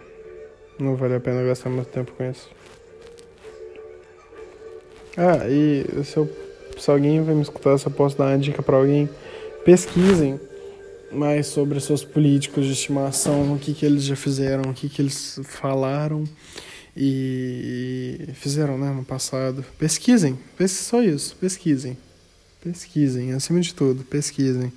Não 0.79 0.97
vale 0.97 1.15
a 1.15 1.21
pena 1.21 1.43
gastar 1.43 1.71
muito 1.71 1.89
tempo 1.89 2.13
com 2.13 2.25
isso. 2.25 2.51
Ah, 5.17 5.49
e 5.49 6.05
se, 6.05 6.17
eu, 6.17 6.31
se 6.79 6.91
alguém 6.91 7.23
vai 7.23 7.35
me 7.35 7.43
escutar, 7.43 7.79
se 7.79 7.87
eu 7.87 7.93
posso 7.93 8.17
dar 8.17 8.27
uma 8.27 8.39
dica 8.39 8.63
para 8.63 8.77
alguém, 8.77 9.09
pesquisem 9.65 10.41
mais 11.11 11.47
sobre 11.47 11.79
seus 11.81 12.03
políticos 12.03 12.65
de 12.65 12.73
estimação, 12.73 13.55
o 13.55 13.59
que, 13.59 13.75
que 13.75 13.85
eles 13.85 14.05
já 14.05 14.17
fizeram, 14.17 14.71
o 14.71 14.75
que, 14.75 14.89
que 14.89 15.03
eles 15.03 15.39
falaram 15.45 16.25
e 16.97 18.29
fizeram 18.35 18.79
né, 18.79 18.91
no 18.91 19.05
passado. 19.05 19.65
Pesquisem, 19.79 20.39
só 20.69 21.03
isso, 21.03 21.37
pesquisem. 21.37 21.97
Pesquisem, 22.63 23.33
acima 23.33 23.61
de 23.61 23.75
tudo, 23.75 24.05
pesquisem. 24.05 24.73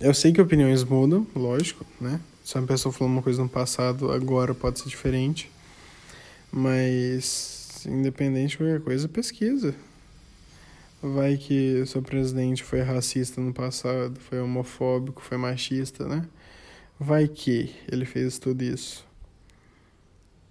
Eu 0.00 0.14
sei 0.14 0.32
que 0.32 0.40
opiniões 0.40 0.82
mudam, 0.84 1.26
lógico, 1.34 1.84
né? 2.00 2.20
Se 2.44 2.56
uma 2.56 2.66
pessoa 2.66 2.92
falou 2.92 3.12
uma 3.12 3.22
coisa 3.22 3.42
no 3.42 3.48
passado, 3.48 4.10
agora 4.10 4.54
pode 4.54 4.80
ser 4.80 4.88
diferente. 4.88 5.50
Mas, 6.52 7.84
independente 7.86 8.50
de 8.50 8.56
qualquer 8.58 8.80
coisa, 8.80 9.08
pesquisa. 9.08 9.74
Vai 11.02 11.36
que 11.36 11.84
seu 11.86 12.02
presidente 12.02 12.62
foi 12.62 12.80
racista 12.82 13.40
no 13.40 13.54
passado, 13.54 14.20
foi 14.20 14.40
homofóbico, 14.40 15.22
foi 15.22 15.38
machista, 15.38 16.06
né? 16.06 16.28
Vai 16.98 17.26
que 17.26 17.74
ele 17.90 18.04
fez 18.04 18.38
tudo 18.38 18.62
isso. 18.62 19.06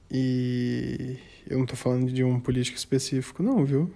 E 0.09 1.19
eu 1.47 1.59
não 1.59 1.65
tô 1.67 1.75
falando 1.75 2.11
de 2.11 2.23
um 2.23 2.39
político 2.39 2.77
específico, 2.77 3.43
não, 3.43 3.63
viu? 3.63 3.91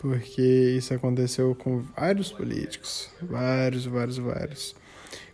Porque 0.00 0.74
isso 0.76 0.92
aconteceu 0.94 1.54
com 1.54 1.80
vários 1.96 2.32
políticos. 2.32 3.10
Vários, 3.22 3.84
vários, 3.84 4.18
vários. 4.18 4.74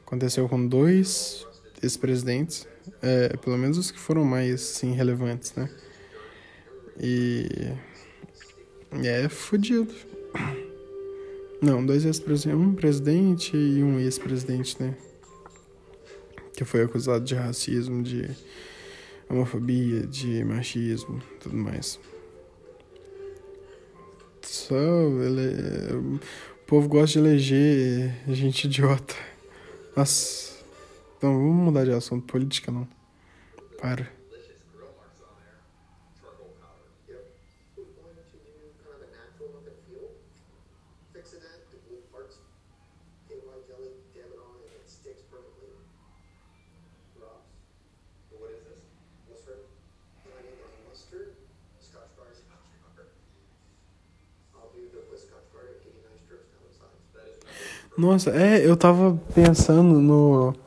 Aconteceu 0.06 0.48
com 0.48 0.66
dois 0.66 1.46
ex-presidentes. 1.82 2.66
É, 3.02 3.36
pelo 3.36 3.56
menos 3.56 3.78
os 3.78 3.90
que 3.90 3.98
foram 3.98 4.24
mais 4.24 4.60
sim, 4.60 4.92
relevantes, 4.92 5.54
né? 5.54 5.68
E. 7.00 7.48
É 9.02 9.28
fodido. 9.28 9.92
Não, 11.60 11.84
dois 11.84 12.04
ex-presidentes. 12.04 12.60
Um 12.60 12.74
presidente 12.74 13.56
e 13.56 13.82
um 13.82 13.98
ex-presidente, 13.98 14.80
né? 14.80 14.94
que 16.56 16.64
foi 16.64 16.82
acusado 16.82 17.24
de 17.24 17.34
racismo, 17.34 18.02
de 18.02 18.30
homofobia, 19.28 20.06
de 20.06 20.44
machismo, 20.44 21.20
tudo 21.40 21.56
mais. 21.56 21.98
Só 24.42 24.76
ele, 24.76 25.96
o 25.96 26.20
povo 26.66 26.88
gosta 26.88 27.20
de 27.20 27.26
eleger 27.26 28.14
gente 28.28 28.66
idiota. 28.66 29.14
Nossa, 29.96 30.53
então 31.24 31.38
vamos 31.38 31.64
mudar 31.64 31.87
de 31.87 31.92
assunto. 31.92 32.26
Política 32.26 32.70
não. 32.70 32.87
Para. 33.80 34.06
Nossa, 57.96 58.30
é, 58.32 58.66
eu 58.66 58.76
tava 58.76 59.18
pensando 59.34 60.00
no 60.00 60.63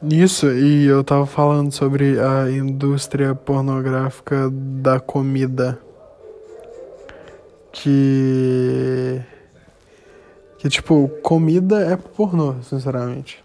nisso 0.00 0.50
e 0.52 0.86
eu 0.86 1.02
tava 1.02 1.26
falando 1.26 1.72
sobre 1.72 2.18
a 2.20 2.50
indústria 2.50 3.34
pornográfica 3.34 4.50
da 4.50 5.00
comida 5.00 5.78
que 7.72 9.20
que 10.58 10.68
tipo, 10.68 11.08
comida 11.22 11.80
é 11.80 11.96
pornô, 11.96 12.54
sinceramente. 12.62 13.44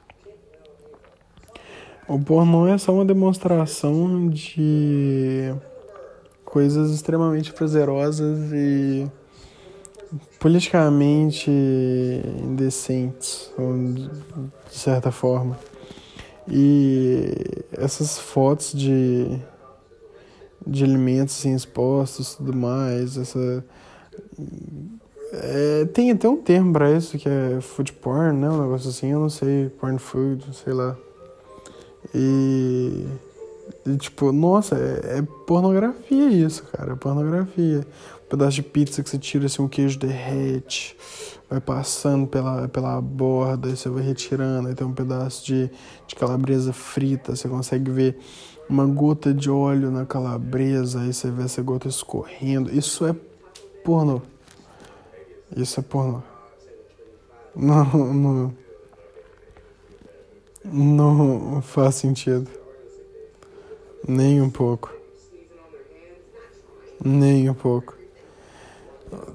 O 2.07 2.19
pornô 2.19 2.67
é 2.67 2.77
só 2.77 2.93
uma 2.93 3.05
demonstração 3.05 4.27
de 4.29 5.53
coisas 6.43 6.91
extremamente 6.91 7.53
prazerosas 7.53 8.51
e 8.51 9.07
politicamente 10.39 11.51
indecentes, 12.43 13.53
de 14.69 14.77
certa 14.77 15.11
forma. 15.11 15.57
E 16.53 17.33
essas 17.71 18.19
fotos 18.19 18.73
de, 18.73 19.39
de 20.67 20.83
alimentos 20.83 21.39
assim, 21.39 21.55
expostos 21.55 22.33
e 22.33 22.37
tudo 22.37 22.53
mais, 22.53 23.17
essa. 23.17 23.65
É, 25.33 25.85
tem 25.93 26.11
até 26.11 26.27
um 26.27 26.35
termo 26.35 26.73
pra 26.73 26.91
isso 26.91 27.17
que 27.17 27.29
é 27.29 27.61
food 27.61 27.93
porn, 27.93 28.37
né? 28.37 28.49
Um 28.49 28.61
negócio 28.61 28.89
assim, 28.89 29.11
eu 29.11 29.19
não 29.19 29.29
sei, 29.29 29.69
porn 29.69 29.97
food, 29.97 30.45
sei 30.53 30.73
lá. 30.73 30.97
E, 32.13 33.05
e 33.85 33.95
tipo, 33.95 34.33
nossa, 34.33 34.75
é, 34.75 35.19
é 35.19 35.21
pornografia 35.47 36.29
isso, 36.29 36.63
cara, 36.63 36.91
é 36.91 36.95
pornografia 36.95 37.87
pedaço 38.31 38.55
de 38.55 38.63
pizza 38.63 39.03
que 39.03 39.09
você 39.09 39.19
tira 39.19 39.45
assim, 39.45 39.61
um 39.61 39.67
queijo 39.67 39.99
derrete. 39.99 40.95
Vai 41.51 41.59
passando 41.59 42.25
pela, 42.25 42.69
pela 42.69 43.01
borda, 43.01 43.67
aí 43.67 43.75
você 43.75 43.89
vai 43.89 44.01
retirando, 44.01 44.69
aí 44.69 44.73
tem 44.73 44.87
um 44.87 44.93
pedaço 44.93 45.45
de, 45.45 45.69
de 46.07 46.15
calabresa 46.15 46.71
frita, 46.71 47.35
você 47.35 47.49
consegue 47.49 47.91
ver 47.91 48.17
uma 48.69 48.85
gota 48.85 49.33
de 49.33 49.51
óleo 49.51 49.91
na 49.91 50.05
calabresa, 50.05 51.01
aí 51.01 51.13
você 51.13 51.29
vê 51.29 51.43
essa 51.43 51.61
gota 51.61 51.89
escorrendo. 51.89 52.73
Isso 52.73 53.05
é 53.05 53.13
porno. 53.83 54.21
Isso 55.53 55.77
é 55.77 55.83
porno. 55.83 56.23
Não, 57.53 57.83
não, 58.13 58.55
não 60.63 61.61
faz 61.61 61.95
sentido. 61.95 62.49
Nem 64.07 64.41
um 64.41 64.49
pouco. 64.49 64.89
Nem 67.03 67.49
um 67.49 67.53
pouco. 67.53 68.00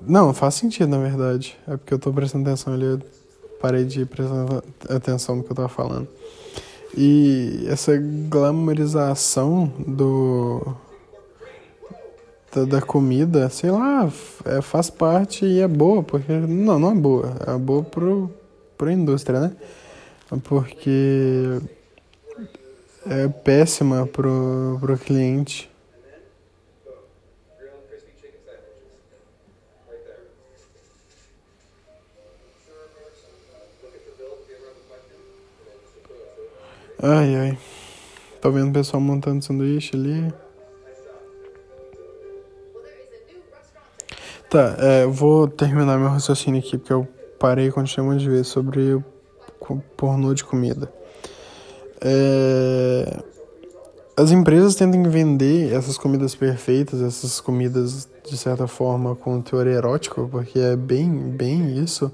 Não, 0.07 0.33
faz 0.33 0.55
sentido, 0.55 0.89
na 0.89 0.99
verdade. 0.99 1.57
É 1.67 1.77
porque 1.77 1.95
eu 1.95 1.99
tô 1.99 2.13
prestando 2.13 2.49
atenção 2.49 2.75
ali, 2.75 2.85
eu 2.85 3.01
parei 3.61 3.85
de 3.85 4.05
prestar 4.05 4.63
atenção 4.89 5.37
no 5.37 5.45
que 5.45 5.51
eu 5.51 5.57
tava 5.57 5.69
falando. 5.69 6.09
E 6.97 7.67
essa 7.69 7.97
glamorização 8.29 9.71
do 9.87 10.77
da, 12.55 12.65
da 12.65 12.83
comida, 12.83 13.51
sei 13.51 13.71
lá, 13.71 14.11
é, 14.47 14.63
faz 14.63 14.89
parte 14.89 15.45
e 15.45 15.61
é 15.61 15.69
boa, 15.69 16.03
porque 16.03 16.33
não, 16.33 16.79
não 16.79 16.93
é 16.93 16.95
boa, 16.95 17.37
é 17.47 17.59
boa 17.59 17.83
pro 17.83 18.31
pra 18.79 18.93
indústria, 18.93 19.41
né? 19.41 19.53
Porque 20.45 21.61
é 23.07 23.29
péssima 23.29 24.07
pro, 24.07 24.79
pro 24.81 24.99
cliente. 24.99 25.71
Ai, 37.09 37.37
ai. 37.37 37.59
Tô 38.41 38.51
vendo 38.51 38.71
o 38.71 38.73
pessoal 38.73 39.01
montando 39.01 39.45
sanduíche 39.45 39.95
ali. 39.95 40.35
Tá, 44.51 44.77
é, 44.81 45.05
eu 45.05 45.13
vou 45.13 45.47
terminar 45.47 45.99
meu 45.99 46.09
raciocínio 46.09 46.59
aqui, 46.59 46.77
porque 46.77 46.93
eu 46.93 47.07
parei 47.39 47.71
tinha 47.85 48.03
um 48.03 48.11
monte 48.11 48.23
de 48.23 48.29
vezes 48.29 48.49
sobre 48.49 49.01
pornô 49.97 50.35
de 50.35 50.43
comida. 50.43 50.93
É, 52.01 53.23
as 54.17 54.33
empresas 54.33 54.75
tentam 54.75 55.05
vender 55.05 55.73
essas 55.73 55.97
comidas 55.97 56.35
perfeitas, 56.35 57.01
essas 57.01 57.41
comidas 57.41 58.09
de 58.29 58.37
certa 58.37 58.67
forma 58.67 59.15
com 59.15 59.41
teor 59.41 59.69
erótico, 59.69 60.29
porque 60.29 60.59
é 60.59 60.75
bem, 60.75 61.09
bem 61.09 61.79
isso. 61.79 62.11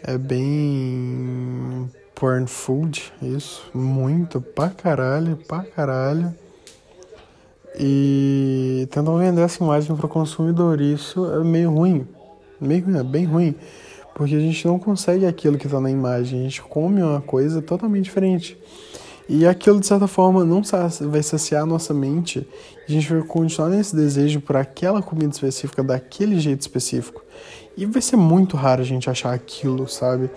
É 0.00 0.16
bem 0.16 1.90
porn 2.16 2.46
food, 2.46 3.12
isso, 3.22 3.70
muito, 3.74 4.40
pra 4.40 4.70
caralho, 4.70 5.36
pra 5.46 5.62
caralho. 5.62 6.34
E 7.78 8.88
tentam 8.90 9.18
vender 9.18 9.42
essa 9.42 9.62
imagem 9.62 9.94
para 9.94 10.06
o 10.06 10.08
consumidor. 10.08 10.80
Isso 10.80 11.30
é 11.30 11.44
meio 11.44 11.70
ruim, 11.70 12.08
meio 12.58 12.96
é 12.96 13.02
bem 13.02 13.26
ruim, 13.26 13.54
porque 14.14 14.34
a 14.34 14.40
gente 14.40 14.66
não 14.66 14.78
consegue 14.78 15.26
aquilo 15.26 15.58
que 15.58 15.66
está 15.66 15.78
na 15.78 15.90
imagem, 15.90 16.40
a 16.40 16.42
gente 16.44 16.62
come 16.62 17.02
uma 17.02 17.20
coisa 17.20 17.60
totalmente 17.60 18.04
diferente. 18.04 18.58
E 19.28 19.46
aquilo, 19.46 19.78
de 19.78 19.86
certa 19.86 20.06
forma, 20.06 20.44
não 20.44 20.62
vai 21.10 21.22
saciar 21.22 21.64
a 21.64 21.66
nossa 21.66 21.92
mente. 21.92 22.48
A 22.88 22.92
gente 22.92 23.12
vai 23.12 23.22
continuar 23.22 23.68
nesse 23.68 23.94
desejo 23.94 24.40
por 24.40 24.56
aquela 24.56 25.02
comida 25.02 25.32
específica, 25.32 25.82
daquele 25.82 26.38
jeito 26.38 26.60
específico. 26.60 27.22
E 27.76 27.84
vai 27.84 28.00
ser 28.00 28.16
muito 28.16 28.56
raro 28.56 28.80
a 28.80 28.84
gente 28.84 29.10
achar 29.10 29.34
aquilo, 29.34 29.88
sabe? 29.88 30.30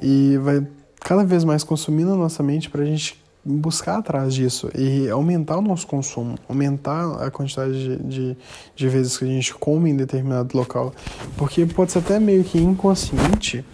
E 0.00 0.38
vai 0.38 0.66
cada 1.04 1.24
vez 1.24 1.44
mais 1.44 1.64
consumir 1.64 2.04
na 2.04 2.14
nossa 2.14 2.42
mente 2.42 2.70
para 2.70 2.82
a 2.82 2.86
gente 2.86 3.20
buscar 3.44 3.98
atrás 3.98 4.32
disso 4.34 4.70
e 4.76 5.08
aumentar 5.08 5.58
o 5.58 5.60
nosso 5.60 5.86
consumo, 5.86 6.36
aumentar 6.48 7.24
a 7.24 7.30
quantidade 7.30 7.72
de, 7.72 7.96
de, 8.02 8.36
de, 8.76 8.88
vezes 8.88 9.18
que 9.18 9.24
a 9.24 9.28
gente 9.28 9.52
come 9.54 9.90
em 9.90 9.96
determinado 9.96 10.56
local. 10.56 10.94
Porque 11.36 11.66
pode 11.66 11.90
ser 11.90 11.98
até 11.98 12.20
meio 12.20 12.44
que 12.44 12.58
inconsciente, 12.58 13.64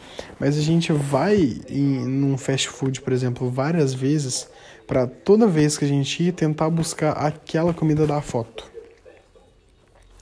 mas 0.40 0.56
a 0.56 0.62
gente 0.62 0.90
vai 0.92 1.60
em 1.68 2.06
num 2.06 2.38
fast 2.38 2.68
food, 2.68 3.02
por 3.02 3.12
exemplo, 3.12 3.50
várias 3.50 3.92
vezes 3.92 4.48
para 4.86 5.06
toda 5.06 5.46
vez 5.46 5.76
que 5.76 5.84
a 5.84 5.88
gente 5.88 6.22
ir 6.22 6.32
tentar 6.32 6.70
buscar 6.70 7.12
aquela 7.12 7.74
comida 7.74 8.06
da 8.06 8.22
foto. 8.22 8.64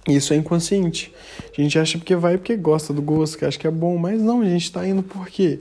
Isso 0.08 0.32
é 0.32 0.36
inconsciente. 0.36 1.12
A 1.56 1.60
gente 1.60 1.78
acha 1.78 1.98
porque 1.98 2.14
vai 2.14 2.36
porque 2.36 2.56
gosta 2.56 2.92
do 2.92 3.02
gosto, 3.02 3.38
que 3.38 3.44
acha 3.44 3.58
que 3.58 3.66
é 3.66 3.70
bom, 3.70 3.96
mas 3.96 4.20
não, 4.20 4.40
a 4.40 4.44
gente 4.44 4.64
está 4.64 4.86
indo 4.86 5.02
por 5.02 5.28
quê? 5.28 5.60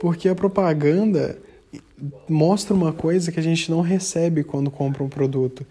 Porque 0.00 0.28
a 0.28 0.34
propaganda 0.34 1.38
mostra 2.28 2.74
uma 2.74 2.92
coisa 2.92 3.32
que 3.32 3.40
a 3.40 3.42
gente 3.42 3.70
não 3.70 3.80
recebe 3.80 4.44
quando 4.44 4.70
compra 4.70 5.02
um 5.02 5.08
produto. 5.08 5.66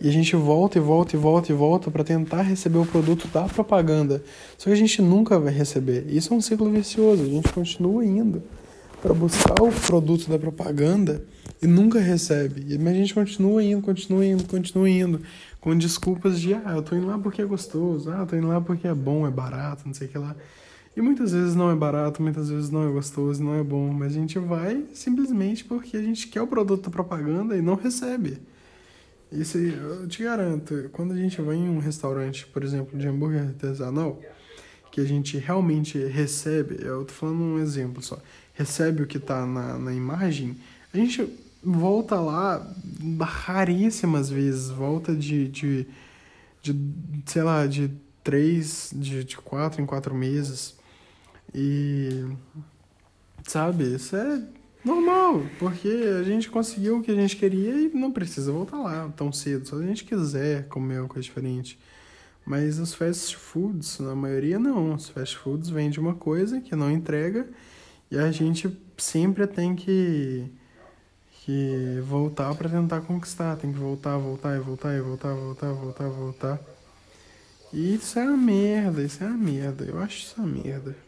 E 0.00 0.08
a 0.08 0.12
gente 0.12 0.36
volta 0.36 0.78
e 0.78 0.80
volta 0.80 1.16
e 1.16 1.18
volta 1.18 1.52
e 1.52 1.54
volta 1.54 1.90
para 1.90 2.04
tentar 2.04 2.42
receber 2.42 2.78
o 2.78 2.86
produto 2.86 3.26
da 3.28 3.42
propaganda. 3.42 4.22
Só 4.56 4.66
que 4.66 4.72
a 4.72 4.76
gente 4.76 5.02
nunca 5.02 5.38
vai 5.40 5.52
receber. 5.52 6.06
Isso 6.08 6.32
é 6.32 6.36
um 6.36 6.40
ciclo 6.40 6.70
vicioso. 6.70 7.22
A 7.22 7.26
gente 7.26 7.52
continua 7.52 8.04
indo 8.04 8.42
para 9.02 9.12
buscar 9.12 9.60
o 9.60 9.72
produto 9.72 10.28
da 10.28 10.38
propaganda 10.38 11.24
e 11.60 11.66
nunca 11.66 11.98
recebe. 11.98 12.78
Mas 12.78 12.94
a 12.94 12.96
gente 12.96 13.12
continua 13.12 13.62
indo, 13.62 13.82
continua 13.82 14.24
indo, 14.24 14.44
continua 14.44 14.88
indo. 14.88 15.20
Com 15.60 15.76
desculpas 15.76 16.40
de, 16.40 16.54
ah, 16.54 16.74
eu 16.76 16.82
tô 16.82 16.94
indo 16.94 17.08
lá 17.08 17.18
porque 17.18 17.42
é 17.42 17.44
gostoso. 17.44 18.10
Ah, 18.12 18.18
eu 18.20 18.26
tô 18.26 18.36
indo 18.36 18.46
lá 18.46 18.60
porque 18.60 18.86
é 18.86 18.94
bom, 18.94 19.26
é 19.26 19.30
barato, 19.30 19.82
não 19.84 19.94
sei 19.94 20.06
o 20.06 20.10
que 20.10 20.18
lá. 20.18 20.36
E 20.98 21.00
muitas 21.00 21.30
vezes 21.30 21.54
não 21.54 21.70
é 21.70 21.76
barato, 21.76 22.20
muitas 22.20 22.50
vezes 22.50 22.70
não 22.70 22.88
é 22.88 22.90
gostoso, 22.90 23.40
não 23.40 23.54
é 23.54 23.62
bom, 23.62 23.92
mas 23.92 24.16
a 24.16 24.18
gente 24.18 24.36
vai 24.36 24.84
simplesmente 24.92 25.64
porque 25.64 25.96
a 25.96 26.02
gente 26.02 26.26
quer 26.26 26.42
o 26.42 26.46
produto 26.48 26.86
da 26.86 26.90
propaganda 26.90 27.56
e 27.56 27.62
não 27.62 27.76
recebe. 27.76 28.38
Isso 29.30 29.58
eu 29.58 30.08
te 30.08 30.24
garanto, 30.24 30.90
quando 30.92 31.12
a 31.12 31.16
gente 31.16 31.40
vai 31.40 31.54
em 31.54 31.68
um 31.68 31.78
restaurante, 31.78 32.44
por 32.48 32.64
exemplo, 32.64 32.98
de 32.98 33.06
hambúrguer 33.06 33.42
artesanal, 33.42 34.20
que 34.90 35.00
a 35.00 35.04
gente 35.04 35.38
realmente 35.38 36.04
recebe, 36.04 36.78
eu 36.84 37.04
tô 37.04 37.14
falando 37.14 37.42
um 37.42 37.60
exemplo 37.60 38.02
só, 38.02 38.20
recebe 38.54 39.04
o 39.04 39.06
que 39.06 39.20
tá 39.20 39.46
na, 39.46 39.78
na 39.78 39.94
imagem, 39.94 40.56
a 40.92 40.96
gente 40.96 41.32
volta 41.62 42.16
lá 42.16 42.68
raríssimas 43.20 44.28
vezes, 44.28 44.68
volta 44.68 45.14
de, 45.14 45.46
de, 45.46 45.86
de 46.60 46.76
sei 47.24 47.44
lá, 47.44 47.68
de 47.68 47.88
três, 48.24 48.90
de, 48.92 49.22
de 49.22 49.36
quatro 49.36 49.80
em 49.80 49.86
quatro 49.86 50.12
meses. 50.12 50.76
E 51.54 52.26
sabe, 53.44 53.94
isso 53.94 54.14
é 54.16 54.42
normal, 54.84 55.42
porque 55.58 55.88
a 56.18 56.22
gente 56.22 56.50
conseguiu 56.50 56.98
o 56.98 57.02
que 57.02 57.10
a 57.10 57.14
gente 57.14 57.36
queria 57.36 57.74
e 57.80 57.88
não 57.88 58.12
precisa 58.12 58.52
voltar 58.52 58.78
lá 58.78 59.12
tão 59.16 59.32
cedo, 59.32 59.66
só 59.66 59.76
se 59.76 59.82
a 59.82 59.86
gente 59.86 60.04
quiser 60.04 60.68
comer 60.68 61.00
uma 61.00 61.08
coisa 61.08 61.22
diferente. 61.22 61.78
Mas 62.44 62.78
os 62.78 62.94
fast 62.94 63.36
foods, 63.36 63.98
na 63.98 64.14
maioria 64.14 64.58
não. 64.58 64.94
Os 64.94 65.08
fast 65.10 65.36
foods 65.36 65.68
vendem 65.68 65.98
uma 66.00 66.14
coisa 66.14 66.60
que 66.60 66.74
não 66.74 66.90
entrega 66.90 67.46
e 68.10 68.16
a 68.18 68.30
gente 68.32 68.74
sempre 68.96 69.46
tem 69.46 69.74
que 69.74 70.50
que 71.44 72.00
voltar 72.04 72.54
para 72.54 72.68
tentar 72.68 73.00
conquistar, 73.02 73.56
tem 73.56 73.72
que 73.72 73.78
voltar, 73.78 74.18
voltar 74.18 74.54
e 74.56 74.60
voltar 74.60 74.94
e 74.94 75.00
voltar, 75.00 75.34
voltar, 75.34 75.72
voltar, 75.72 76.08
voltar. 76.08 76.60
E 77.72 77.94
isso 77.94 78.18
é 78.18 78.24
uma 78.24 78.36
merda, 78.36 79.02
isso 79.02 79.24
é 79.24 79.26
uma 79.26 79.36
merda. 79.38 79.84
Eu 79.84 79.98
acho 79.98 80.18
isso 80.18 80.34
uma 80.38 80.46
merda 80.46 81.07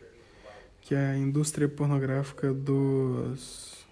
que 0.83 0.95
é 0.95 1.11
a 1.11 1.17
indústria 1.17 1.69
pornográfica 1.69 2.53
dos. 2.53 3.85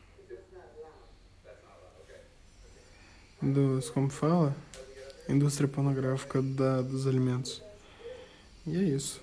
dos. 3.41 3.91
como 3.91 4.11
fala? 4.11 4.55
Indústria 5.29 5.69
pornográfica 5.69 6.41
da, 6.41 6.81
dos 6.83 7.07
alimentos. 7.07 7.63
E 8.67 8.77
é 8.77 8.83
isso. 8.83 9.21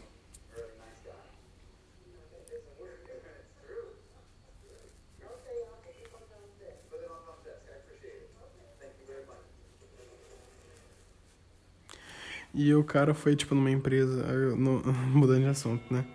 E 12.57 12.74
o 12.74 12.86
cara 12.86 13.13
foi, 13.13 13.36
tipo, 13.36 13.53
numa 13.53 13.70
empresa, 13.70 14.24
no, 14.55 14.82
mudando 15.13 15.41
de 15.41 15.47
assunto, 15.47 15.93
né? 15.93 16.05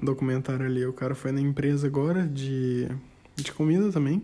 Um 0.00 0.04
documentário 0.04 0.64
ali. 0.64 0.84
O 0.86 0.92
cara 0.92 1.14
foi 1.14 1.32
na 1.32 1.40
empresa 1.40 1.86
agora 1.86 2.26
de, 2.26 2.88
de 3.34 3.52
comida 3.52 3.90
também, 3.90 4.22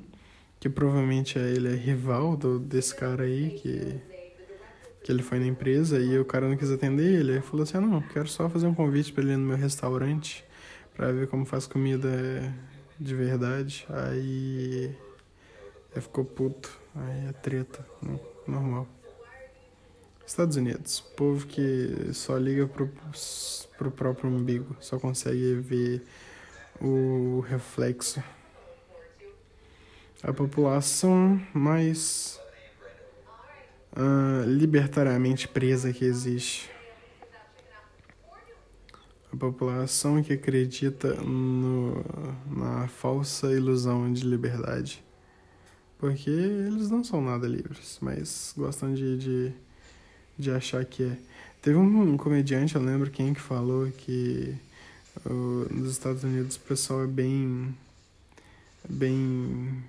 que 0.61 0.69
provavelmente 0.69 1.39
é, 1.39 1.51
ele 1.51 1.69
é 1.69 1.77
rival 1.77 2.37
do, 2.37 2.59
desse 2.59 2.95
cara 2.95 3.25
aí, 3.25 3.51
que, 3.51 4.01
que 5.03 5.13
ele 5.13 5.23
foi 5.23 5.39
na 5.39 5.47
empresa 5.47 5.99
e 5.99 6.19
o 6.19 6.25
cara 6.25 6.49
não 6.49 6.57
quis 6.57 6.71
atender 6.71 7.21
ele. 7.21 7.33
Ele 7.33 7.41
falou 7.41 7.65
assim: 7.65 7.79
ah, 7.79 7.81
não, 7.81 8.01
quero 8.01 8.29
só 8.29 8.49
fazer 8.49 8.67
um 8.67 8.75
convite 8.75 9.13
para 9.13 9.23
ele 9.25 9.33
ir 9.33 9.37
no 9.37 9.47
meu 9.47 9.57
restaurante 9.57 10.45
para 10.95 11.11
ver 11.13 11.27
como 11.27 11.45
faz 11.45 11.67
comida 11.67 12.09
de 12.99 13.15
verdade. 13.15 13.87
Aí 13.89 14.97
ele 15.93 16.01
ficou 16.01 16.25
puto, 16.25 16.79
aí 16.95 17.29
é 17.29 17.33
treta, 17.33 17.85
né? 18.03 18.19
normal. 18.47 18.87
Estados 20.27 20.57
Unidos, 20.57 21.01
povo 21.17 21.47
que 21.47 22.13
só 22.13 22.37
liga 22.37 22.67
pro, 22.67 22.91
pro 23.77 23.91
próprio 23.91 24.31
umbigo, 24.31 24.77
só 24.81 24.99
consegue 24.99 25.55
ver 25.55 26.03
o 26.81 27.41
reflexo. 27.41 28.23
A 30.23 30.33
população 30.33 31.41
mais 31.53 32.41
uh, 33.93 34.49
libertariamente 34.49 35.47
presa 35.47 35.93
que 35.93 36.05
existe. 36.05 36.71
A 39.31 39.37
população 39.37 40.23
que 40.23 40.33
acredita 40.33 41.15
no, 41.15 42.05
na 42.47 42.89
falsa 42.89 43.53
ilusão 43.53 44.13
de 44.13 44.25
liberdade. 44.25 45.05
Porque 45.99 46.31
eles 46.31 46.91
não 46.91 47.03
são 47.03 47.21
nada 47.21 47.47
livres, 47.47 47.99
mas 48.01 48.55
gostam 48.57 48.95
de, 48.95 49.19
de, 49.19 49.53
de 50.39 50.51
achar 50.51 50.85
que 50.85 51.05
é. 51.05 51.17
Teve 51.63 51.79
um 51.79 52.17
comediante, 52.17 52.75
eu 52.75 52.83
lembro 52.83 53.11
quem 53.11 53.33
que 53.33 53.41
falou 53.41 53.91
que 53.91 54.55
uh, 55.25 55.75
nos 55.75 55.91
Estados 55.91 56.23
Unidos 56.23 56.57
o 56.57 56.61
pessoal 56.61 57.05
é 57.05 57.07
bem. 57.07 57.75
bem. 58.89 59.83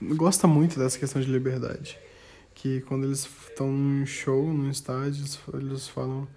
gosta 0.00 0.46
muito 0.46 0.78
dessa 0.78 0.98
questão 0.98 1.20
de 1.20 1.30
liberdade. 1.30 1.98
Que 2.54 2.80
quando 2.82 3.04
eles 3.04 3.28
estão 3.48 3.72
num 3.72 4.06
show, 4.06 4.52
num 4.52 4.70
estádio, 4.70 5.24
eles 5.54 5.88
falam 5.88 6.28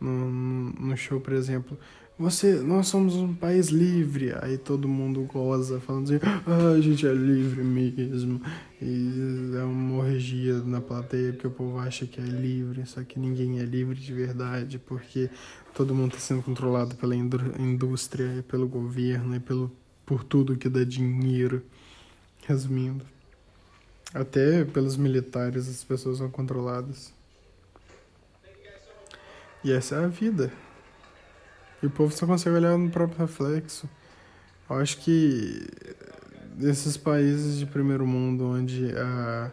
no, 0.00 0.30
no 0.30 0.96
show, 0.96 1.20
por 1.20 1.32
exemplo, 1.32 1.76
você, 2.16 2.54
nós 2.54 2.86
somos 2.86 3.16
um 3.16 3.34
país 3.34 3.68
livre. 3.68 4.32
Aí 4.40 4.56
todo 4.56 4.88
mundo 4.88 5.22
goza, 5.22 5.80
falando 5.80 6.04
assim, 6.04 6.20
ah, 6.46 6.72
a 6.76 6.80
gente 6.80 7.06
é 7.06 7.12
livre 7.12 7.62
mesmo. 7.62 8.40
E 8.80 9.56
é 9.58 9.62
uma 9.64 10.04
orgia 10.04 10.58
na 10.60 10.80
plateia, 10.80 11.32
porque 11.32 11.46
o 11.46 11.50
povo 11.50 11.78
acha 11.78 12.06
que 12.06 12.20
é 12.20 12.24
livre, 12.24 12.86
só 12.86 13.02
que 13.02 13.18
ninguém 13.18 13.58
é 13.58 13.64
livre 13.64 13.98
de 13.98 14.12
verdade, 14.12 14.78
porque 14.78 15.28
todo 15.74 15.94
mundo 15.94 16.14
está 16.14 16.20
sendo 16.20 16.42
controlado 16.42 16.94
pela 16.94 17.16
indústria, 17.16 18.44
pelo 18.48 18.68
governo, 18.68 19.34
e 19.34 19.40
pelo, 19.40 19.72
por 20.06 20.22
tudo 20.22 20.56
que 20.56 20.68
dá 20.68 20.84
dinheiro. 20.84 21.62
Resumindo. 22.46 23.04
Até 24.12 24.64
pelos 24.64 24.96
militares 24.96 25.68
as 25.68 25.82
pessoas 25.82 26.18
são 26.18 26.30
controladas. 26.30 27.12
E 29.64 29.72
essa 29.72 29.96
é 29.96 30.04
a 30.04 30.08
vida. 30.08 30.52
E 31.84 31.86
o 31.86 31.90
povo 31.90 32.16
só 32.16 32.26
consegue 32.26 32.56
olhar 32.56 32.78
no 32.78 32.88
próprio 32.88 33.18
reflexo. 33.18 33.86
Eu 34.70 34.76
acho 34.76 34.96
que 35.02 35.66
desses 36.56 36.96
países 36.96 37.58
de 37.58 37.66
primeiro 37.66 38.06
mundo 38.06 38.46
onde 38.46 38.90
a, 38.96 39.50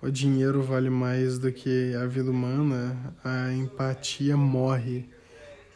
o 0.00 0.10
dinheiro 0.10 0.62
vale 0.62 0.88
mais 0.88 1.38
do 1.38 1.52
que 1.52 1.94
a 1.94 2.06
vida 2.06 2.30
humana, 2.30 3.14
a 3.22 3.52
empatia 3.52 4.38
morre. 4.38 5.06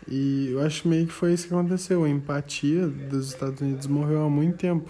E 0.09 0.53
eu 0.53 0.63
acho 0.63 0.89
meio 0.89 1.07
que 1.07 1.13
foi 1.13 1.35
isso 1.35 1.49
que 1.49 1.53
aconteceu. 1.53 2.03
A 2.03 2.09
empatia 2.09 2.87
dos 2.87 3.29
Estados 3.29 3.61
Unidos 3.61 3.87
morreu 3.87 4.25
há 4.25 4.31
muito 4.31 4.57
tempo. 4.57 4.89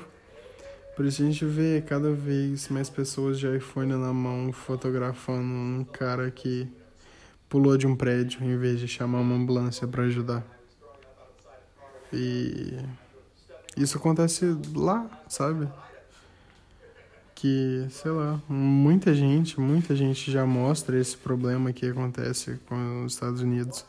Por 0.94 1.06
isso 1.06 1.22
a 1.22 1.26
gente 1.26 1.44
vê 1.44 1.82
cada 1.84 2.12
vez 2.12 2.68
mais 2.68 2.88
pessoas 2.88 3.40
de 3.40 3.52
iPhone 3.56 3.94
na 3.94 4.12
mão 4.12 4.52
fotografando 4.52 5.42
um 5.42 5.84
cara 5.92 6.30
que 6.30 6.68
pulou 7.48 7.76
de 7.76 7.84
um 7.84 7.96
prédio 7.96 8.44
em 8.44 8.56
vez 8.56 8.78
de 8.78 8.86
chamar 8.86 9.18
uma 9.18 9.34
ambulância 9.34 9.88
para 9.88 10.04
ajudar. 10.04 10.53
E 12.14 12.78
isso 13.76 13.98
acontece 13.98 14.56
lá, 14.74 15.06
sabe? 15.28 15.68
Que, 17.34 17.86
sei 17.90 18.12
lá, 18.12 18.40
muita 18.48 19.12
gente, 19.12 19.60
muita 19.60 19.96
gente 19.96 20.30
já 20.30 20.46
mostra 20.46 20.98
esse 20.98 21.16
problema 21.16 21.72
que 21.72 21.86
acontece 21.86 22.58
com 22.66 23.04
os 23.04 23.14
Estados 23.14 23.40
Unidos. 23.42 23.84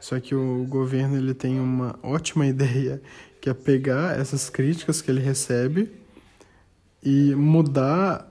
Só 0.00 0.18
que 0.18 0.34
o 0.34 0.64
governo 0.64 1.16
ele 1.16 1.34
tem 1.34 1.60
uma 1.60 1.98
ótima 2.02 2.46
ideia, 2.48 3.00
que 3.40 3.50
é 3.50 3.54
pegar 3.54 4.18
essas 4.18 4.48
críticas 4.48 5.02
que 5.02 5.10
ele 5.10 5.20
recebe 5.20 5.92
e 7.02 7.34
mudar 7.34 8.28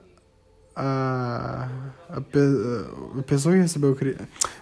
a, 0.75 1.69
a, 2.09 2.19
a 3.19 3.23
pessoa 3.23 3.55
que 3.55 3.61
recebeu 3.61 3.95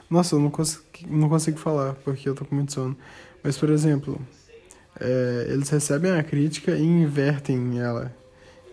Nossa, 0.09 0.35
eu 0.35 0.39
não 0.39 0.51
consigo, 0.51 0.83
não 1.07 1.27
consigo 1.27 1.57
falar 1.57 1.93
porque 1.95 2.29
eu 2.29 2.35
tô 2.35 2.45
com 2.45 2.55
muito 2.55 2.73
sono. 2.73 2.95
Mas, 3.43 3.57
por 3.57 3.69
exemplo, 3.69 4.21
é, 5.03 5.47
eles 5.49 5.69
recebem 5.69 6.11
a 6.11 6.23
crítica 6.23 6.71
e 6.71 6.81
invertem 6.81 7.79
ela. 7.79 8.15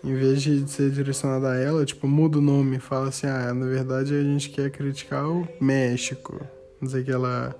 Em 0.03 0.15
vez 0.15 0.41
de 0.41 0.67
ser 0.67 0.89
direcionada 0.89 1.51
a 1.51 1.57
ela, 1.57 1.85
tipo, 1.85 2.07
muda 2.07 2.39
o 2.39 2.41
nome, 2.41 2.79
fala 2.79 3.09
assim, 3.09 3.27
ah, 3.27 3.53
na 3.53 3.65
verdade 3.67 4.15
a 4.15 4.23
gente 4.23 4.49
quer 4.49 4.71
criticar 4.71 5.27
o 5.27 5.47
México. 5.59 6.39
Não 6.79 6.89
sei 6.89 7.03
que 7.03 7.11
ela. 7.11 7.53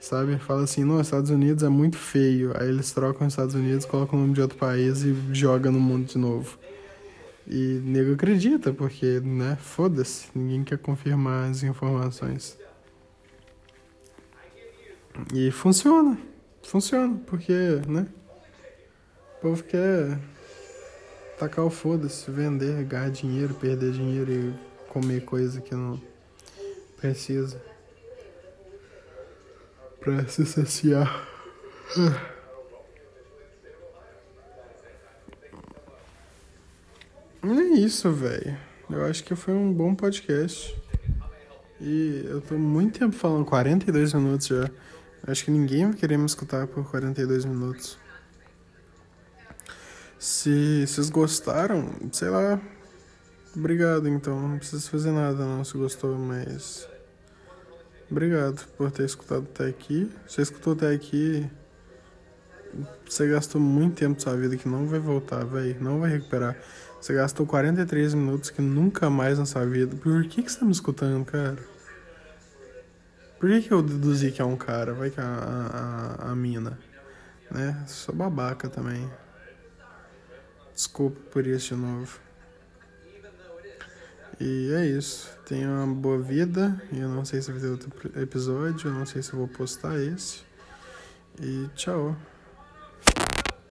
Sabe? 0.00 0.38
Fala 0.38 0.64
assim, 0.64 0.84
não, 0.84 1.00
Estados 1.00 1.30
Unidos 1.30 1.62
é 1.62 1.68
muito 1.68 1.96
feio. 1.96 2.52
Aí 2.58 2.68
eles 2.68 2.90
trocam 2.92 3.26
os 3.26 3.32
Estados 3.32 3.54
Unidos, 3.54 3.84
colocam 3.84 4.18
o 4.18 4.22
nome 4.22 4.34
de 4.34 4.40
outro 4.40 4.58
país 4.58 5.02
e 5.02 5.14
jogam 5.32 5.70
no 5.70 5.80
mundo 5.80 6.06
de 6.06 6.18
novo. 6.18 6.58
E 7.46 7.80
nego 7.84 8.14
acredita, 8.14 8.72
porque, 8.72 9.20
né, 9.20 9.56
foda-se, 9.60 10.26
ninguém 10.34 10.64
quer 10.64 10.78
confirmar 10.78 11.50
as 11.50 11.62
informações. 11.62 12.58
E 15.32 15.50
funciona 15.50 16.18
funciona, 16.66 17.18
porque, 17.26 17.52
né? 17.86 18.06
O 19.38 19.40
povo 19.40 19.64
quer 19.64 20.18
tacar 21.38 21.64
o 21.64 21.70
foda-se, 21.70 22.30
vender, 22.30 22.84
ganhar 22.84 23.10
dinheiro, 23.10 23.54
perder 23.54 23.92
dinheiro 23.92 24.32
e 24.32 24.54
comer 24.88 25.24
coisa 25.24 25.60
que 25.60 25.74
não 25.74 26.00
precisa. 26.96 27.60
Pra 30.00 30.26
se 30.26 30.46
saciar. 30.46 31.28
É 37.42 37.78
isso, 37.78 38.10
velho. 38.10 38.56
Eu 38.90 39.04
acho 39.04 39.22
que 39.22 39.34
foi 39.34 39.54
um 39.54 39.72
bom 39.72 39.94
podcast. 39.94 40.76
E 41.80 42.24
eu 42.24 42.40
tô 42.40 42.56
muito 42.56 42.98
tempo 42.98 43.14
falando, 43.14 43.44
42 43.44 44.14
minutos 44.14 44.46
já. 44.46 44.70
Acho 45.26 45.44
que 45.44 45.50
ninguém 45.50 45.86
vai 45.86 45.94
querer 45.94 46.16
me 46.16 46.26
escutar 46.26 46.66
por 46.68 46.88
42 46.88 47.44
minutos. 47.44 47.98
Se 50.18 50.86
vocês 50.86 51.10
gostaram, 51.10 51.92
sei 52.12 52.28
lá. 52.30 52.60
Obrigado 53.54 54.08
então. 54.08 54.48
Não 54.48 54.58
precisa 54.58 54.88
fazer 54.88 55.10
nada 55.10 55.44
não 55.44 55.64
se 55.64 55.76
gostou, 55.76 56.16
mas. 56.16 56.88
Obrigado 58.10 58.64
por 58.76 58.90
ter 58.92 59.04
escutado 59.04 59.46
até 59.52 59.66
aqui. 59.66 60.10
Você 60.28 60.42
escutou 60.42 60.74
até 60.74 60.92
aqui. 60.92 61.50
Você 63.04 63.26
gastou 63.28 63.60
muito 63.60 63.96
tempo 63.96 64.14
da 64.14 64.20
sua 64.20 64.36
vida 64.36 64.56
que 64.56 64.68
não 64.68 64.86
vai 64.86 65.00
voltar, 65.00 65.44
velho. 65.44 65.76
Não 65.80 66.00
vai 66.00 66.10
recuperar. 66.10 66.56
Você 67.00 67.14
gastou 67.14 67.46
43 67.46 68.14
minutos 68.14 68.50
que 68.50 68.62
nunca 68.62 69.10
mais 69.10 69.38
na 69.38 69.46
sua 69.46 69.66
vida. 69.66 69.96
Por 69.96 70.24
que, 70.24 70.42
que 70.42 70.52
você 70.52 70.60
tá 70.60 70.64
me 70.64 70.72
escutando, 70.72 71.24
cara? 71.24 71.75
Por 73.38 73.50
que, 73.50 73.62
que 73.62 73.72
eu 73.72 73.82
deduzi 73.82 74.32
que 74.32 74.40
é 74.40 74.44
um 74.44 74.56
cara? 74.56 74.94
Vai 74.94 75.10
que 75.10 75.20
é 75.20 75.22
a, 75.22 76.18
a, 76.20 76.30
a 76.32 76.36
mina. 76.36 76.78
Né? 77.50 77.84
Sou 77.86 78.14
babaca 78.14 78.68
também. 78.68 79.10
Desculpa 80.74 81.20
por 81.30 81.46
isso 81.46 81.74
de 81.74 81.80
novo. 81.80 82.20
E 84.40 84.72
é 84.72 84.86
isso. 84.86 85.30
Tenha 85.46 85.68
uma 85.68 85.94
boa 85.94 86.18
vida. 86.18 86.80
Eu 86.92 87.08
não 87.08 87.24
sei 87.24 87.40
se 87.40 87.50
vai 87.50 87.60
ter 87.60 87.68
outro 87.68 87.90
episódio. 88.20 88.88
Eu 88.88 88.94
não 88.94 89.06
sei 89.06 89.22
se 89.22 89.32
eu 89.32 89.38
vou 89.38 89.48
postar 89.48 89.98
esse. 89.98 90.42
E 91.40 91.68
tchau. 91.74 92.16